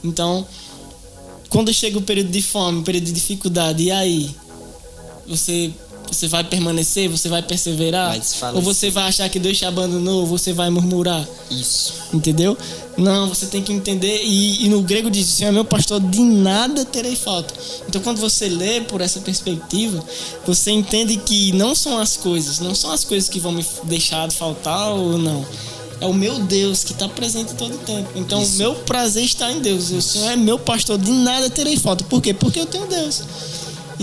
[0.03, 0.45] Então,
[1.49, 4.33] quando chega o período de fome, o período de dificuldade, e aí?
[5.27, 5.71] Você
[6.13, 8.17] você vai permanecer, você vai perseverar?
[8.39, 11.27] Vai ou você vai achar que Deus te abandonou, ou você vai murmurar?
[11.49, 11.93] Isso.
[12.13, 12.57] Entendeu?
[12.97, 14.21] Não, você tem que entender.
[14.23, 17.53] E, e no grego diz: Senhor é meu pastor, de nada terei falta.
[17.87, 20.03] Então, quando você lê por essa perspectiva,
[20.45, 24.27] você entende que não são as coisas, não são as coisas que vão me deixar
[24.27, 25.45] de faltar ou não.
[25.99, 28.09] É o meu Deus que está presente todo o tempo.
[28.15, 29.89] Então, o meu prazer está em Deus.
[29.91, 32.03] O Senhor é meu pastor, de nada terei falta.
[32.03, 32.33] Por quê?
[32.33, 33.23] Porque eu tenho Deus.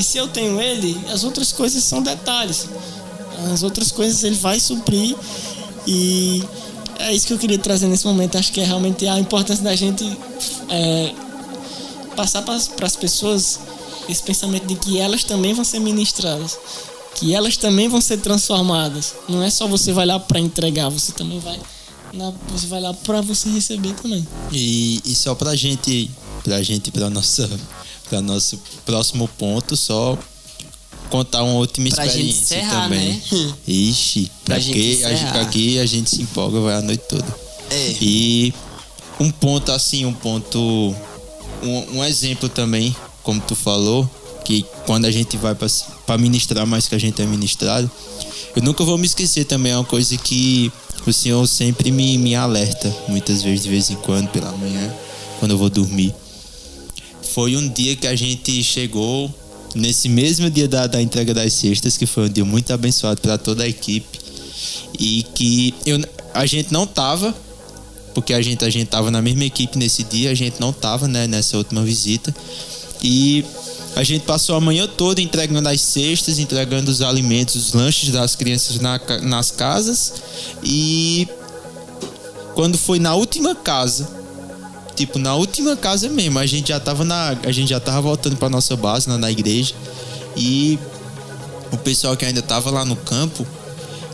[0.00, 2.70] E se eu tenho Ele, as outras coisas são detalhes.
[3.52, 5.14] As outras coisas Ele vai suprir.
[5.86, 6.42] E
[6.98, 8.38] é isso que eu queria trazer nesse momento.
[8.38, 10.02] Acho que é realmente a importância da gente
[10.70, 11.12] é,
[12.16, 13.60] passar para as pessoas
[14.08, 16.58] esse pensamento de que elas também vão ser ministradas,
[17.16, 19.16] que elas também vão ser transformadas.
[19.28, 21.60] Não é só você vai lá para entregar, você também vai
[22.14, 24.26] na, você vai lá para você receber também.
[24.50, 26.10] E, e só pra gente,
[26.42, 27.50] pra gente para nossa
[28.10, 30.18] para nosso próximo ponto, só
[31.08, 33.08] contar uma última pra experiência encerrar, também.
[33.08, 33.54] Né?
[33.66, 37.26] Ixi, pra aqui, a gente, aqui a gente se empolga, vai a noite toda.
[37.70, 37.96] É.
[38.00, 38.52] E
[39.20, 40.58] um ponto assim, um ponto
[41.62, 44.08] um, um exemplo também, como tu falou,
[44.44, 47.88] que quando a gente vai para ministrar mais que a gente é ministrado,
[48.56, 50.72] eu nunca vou me esquecer também, é uma coisa que
[51.06, 54.92] o Senhor sempre me, me alerta, muitas vezes, de vez em quando, pela manhã,
[55.38, 56.14] quando eu vou dormir.
[57.34, 59.32] Foi um dia que a gente chegou,
[59.74, 63.38] nesse mesmo dia da, da entrega das cestas, que foi um dia muito abençoado para
[63.38, 64.18] toda a equipe,
[64.98, 66.00] e que eu,
[66.34, 67.34] a gente não tava,
[68.14, 71.06] porque a gente, a gente tava na mesma equipe nesse dia, a gente não tava
[71.06, 72.34] né, nessa última visita,
[73.02, 73.44] e
[73.96, 78.36] a gente passou a manhã toda entregando as cestas, entregando os alimentos, os lanches das
[78.36, 80.14] crianças na, nas casas.
[80.62, 81.26] E
[82.54, 84.19] quando foi na última casa,
[85.00, 88.36] tipo na última casa mesmo, a gente já tava na, a gente já tava voltando
[88.36, 89.74] para nossa base na, na igreja
[90.36, 90.78] e
[91.72, 93.46] o pessoal que ainda tava lá no campo,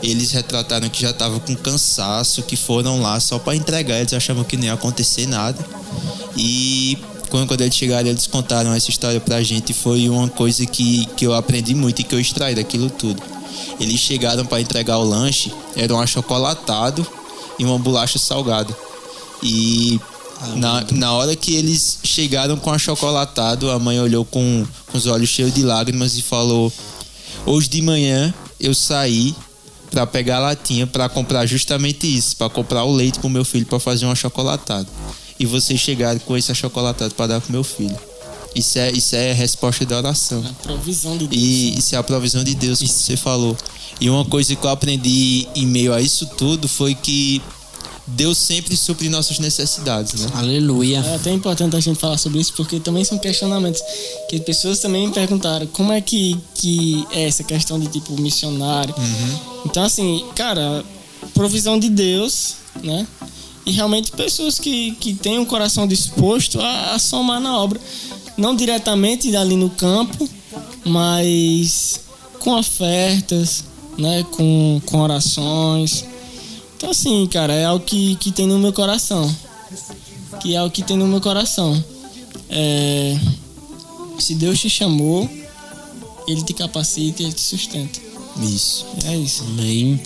[0.01, 4.45] eles retrataram que já tava com cansaço, que foram lá só para entregar, eles achavam
[4.45, 5.59] que não ia acontecer nada.
[6.37, 6.97] E
[7.31, 9.73] quando, quando eles chegaram, eles contaram essa história pra gente.
[9.73, 13.23] Foi uma coisa que, que eu aprendi muito e que eu extraí daquilo tudo.
[13.81, 17.05] Eles chegaram para entregar o lanche, era um achocolatado
[17.59, 18.77] e uma bolacha salgada.
[19.43, 19.99] E
[20.57, 25.29] na, na hora que eles chegaram com achocolatado, a mãe olhou com, com os olhos
[25.29, 26.73] cheios de lágrimas e falou:
[27.45, 29.35] Hoje de manhã eu saí
[29.91, 33.67] para pegar a latinha para comprar justamente isso, para comprar o leite pro meu filho
[33.67, 34.89] para fazer um achocolatado
[35.39, 37.97] e vocês chegarem com esse achocolatado para dar pro meu filho.
[38.55, 40.43] Isso é, isso é resposta de oração.
[40.45, 41.43] A provisão de Deus.
[41.43, 43.57] E isso é a provisão de Deus, como você falou.
[44.01, 47.43] E uma coisa que eu aprendi em meio a isso tudo foi que
[48.07, 50.31] Deus sempre supre nossas necessidades, né?
[50.35, 50.99] Aleluia.
[50.99, 53.83] É até importante a gente falar sobre isso, porque também são questionamentos
[54.29, 58.95] que pessoas também me perguntaram como é que, que é essa questão de tipo missionário.
[58.97, 59.39] Uhum.
[59.67, 60.85] Então, assim, cara,
[61.35, 63.07] provisão de Deus, né?
[63.67, 67.81] e realmente pessoas que, que têm um coração disposto a, a somar na obra.
[68.37, 70.29] Não diretamente ali no campo,
[70.85, 72.01] mas
[72.39, 73.65] com ofertas,
[73.99, 74.25] né?
[74.31, 76.05] com, com orações.
[76.77, 79.35] Então, assim, cara, é algo que, que tem no meu coração.
[80.41, 81.83] Que é o que tem no meu coração.
[82.51, 83.19] É,
[84.19, 85.29] se Deus te chamou,
[86.29, 87.99] Ele te capacita e Ele te sustenta.
[88.43, 88.85] Isso.
[89.07, 89.45] É isso.
[89.45, 90.01] Amém.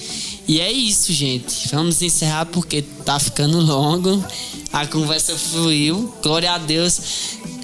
[0.47, 1.69] E é isso, gente.
[1.69, 4.25] Vamos encerrar porque tá ficando longo.
[4.73, 6.15] A conversa fluiu.
[6.23, 7.01] Glória a Deus.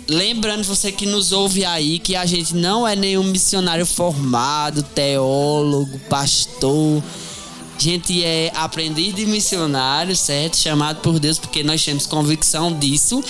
[0.09, 5.98] Lembrando você que nos ouve aí que a gente não é nenhum missionário formado, teólogo,
[6.09, 7.02] pastor.
[7.76, 10.56] A gente é aprendiz de missionário, certo?
[10.56, 13.22] Chamado por Deus porque nós temos convicção disso.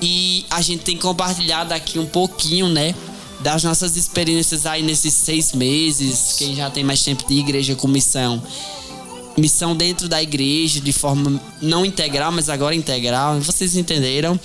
[0.00, 2.94] E a gente tem compartilhado aqui um pouquinho, né?
[3.40, 6.36] Das nossas experiências aí nesses seis meses.
[6.38, 8.42] Quem já tem mais tempo de igreja com missão
[9.36, 13.40] missão dentro da igreja de forma não integral, mas agora integral.
[13.40, 14.38] Vocês entenderam?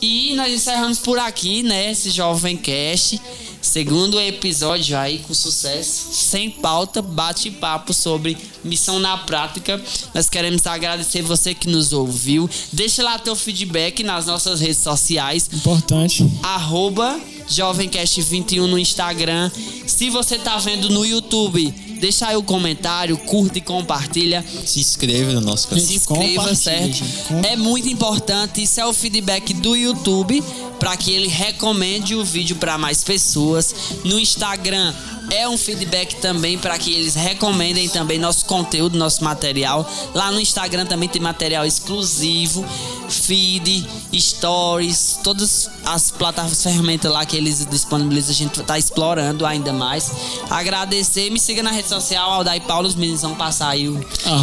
[0.00, 1.90] E nós encerramos por aqui, né?
[1.90, 3.20] Esse Jovem Cast.
[3.68, 9.78] Segundo episódio aí com sucesso, sem pauta, bate-papo sobre missão na prática.
[10.14, 12.48] Nós queremos agradecer você que nos ouviu.
[12.72, 15.50] Deixa lá teu feedback nas nossas redes sociais.
[15.52, 16.24] Importante.
[16.42, 19.50] Arroba Jovemcast21 no Instagram.
[19.86, 24.44] Se você tá vendo no YouTube, deixa aí o comentário, curta e compartilha.
[24.64, 25.84] Se inscreva no nosso canal.
[25.84, 27.04] Se inscreva, certo?
[27.44, 28.62] É muito importante.
[28.62, 30.42] Isso é o feedback do YouTube
[30.78, 33.74] para que ele recomende o vídeo para mais pessoas.
[34.04, 34.94] No Instagram,
[35.30, 39.88] é um feedback também para que eles recomendem também nosso conteúdo, nosso material.
[40.14, 42.64] Lá no Instagram também tem material exclusivo,
[43.08, 49.72] feed, stories, todas as plataformas, ferramentas lá que eles disponibilizam, a gente está explorando ainda
[49.72, 50.10] mais.
[50.50, 53.98] Agradecer, me siga na rede social, Aldai Paulo, os meninos vão passar aí o,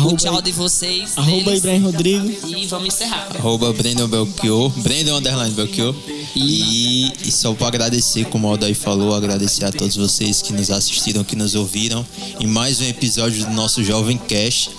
[0.06, 1.18] o tchau de vocês.
[1.18, 2.48] Arroba Ibrahim Rodrigo.
[2.48, 3.28] E vamos encerrar.
[3.38, 5.96] Arroba Brandon Belchior, Brandon Underline Belchior.
[6.36, 10.70] E, e só para agradecer, como o Aldair falou, agradecer a todos vocês que nos
[10.76, 12.05] assistiram, que nos ouviram
[12.39, 14.69] em mais um episódio do nosso Jovem Cash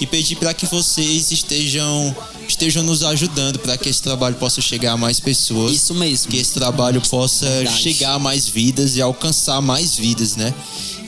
[0.00, 2.16] e pedir para que vocês estejam
[2.48, 5.72] estejam nos ajudando para que esse trabalho possa chegar a mais pessoas.
[5.72, 6.30] Isso mesmo.
[6.30, 7.80] Que esse trabalho possa Verdade.
[7.80, 10.52] chegar a mais vidas e alcançar mais vidas, né?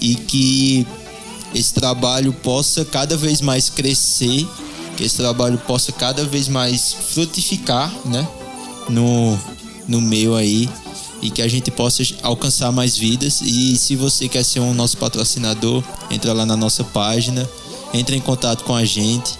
[0.01, 0.86] E que
[1.55, 4.47] esse trabalho possa cada vez mais crescer,
[4.97, 8.26] que esse trabalho possa cada vez mais frutificar, né?
[8.88, 9.38] No
[9.86, 10.68] no meio aí
[11.25, 13.41] e que a gente possa alcançar mais vidas.
[13.41, 17.49] E se você quer ser um nosso patrocinador, entra lá na nossa página,
[17.95, 19.33] entre em contato com a gente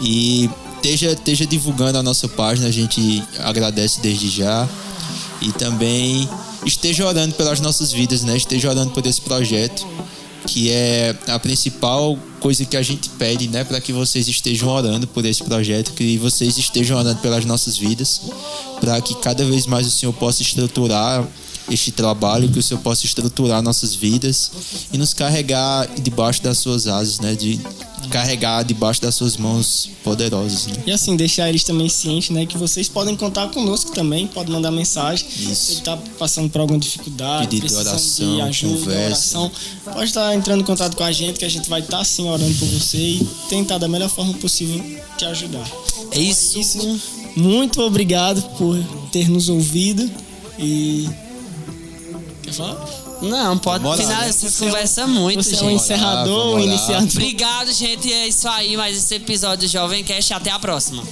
[0.00, 4.68] e esteja, esteja divulgando a nossa página, a gente agradece desde já.
[5.40, 6.28] E também
[6.64, 8.36] esteja orando pelas nossas vidas, né?
[8.36, 9.86] Esteja orando por esse projeto,
[10.46, 13.64] que é a principal coisa que a gente pede, né?
[13.64, 18.20] Para que vocês estejam orando por esse projeto, que vocês estejam orando pelas nossas vidas,
[18.84, 21.26] para que cada vez mais o Senhor possa estruturar
[21.70, 24.50] este trabalho, que o Senhor possa estruturar nossas vidas
[24.92, 27.34] e nos carregar debaixo das suas asas, né?
[27.34, 27.58] De
[28.10, 30.66] carregar debaixo das suas mãos poderosas.
[30.66, 30.74] Né?
[30.88, 32.44] E assim, deixar eles também cientes, né?
[32.44, 35.26] Que vocês podem contar conosco também, podem mandar mensagem.
[35.26, 35.54] Isso.
[35.54, 39.38] Se ele tá passando por alguma dificuldade, Pedido de oração, de ajuda, conversa.
[39.38, 39.52] oração,
[39.94, 42.28] pode estar entrando em contato com a gente, que a gente vai estar tá, sim
[42.28, 44.84] orando por você e tentar da melhor forma possível
[45.16, 45.66] te ajudar.
[46.10, 46.58] É isso.
[46.58, 47.23] isso.
[47.36, 48.78] Muito obrigado por
[49.10, 50.08] ter nos ouvido
[50.58, 51.08] e
[52.44, 53.04] Quer falar?
[53.22, 54.32] Não, pode finalizar.
[54.32, 55.62] Vocês conversam muito, você gente.
[55.62, 57.08] é um encerrador, ah, um iniciador.
[57.08, 58.12] Obrigado, gente.
[58.12, 58.76] É isso aí.
[58.76, 60.34] Mais esse episódio do Jovem Cast.
[60.34, 61.02] Até a próxima.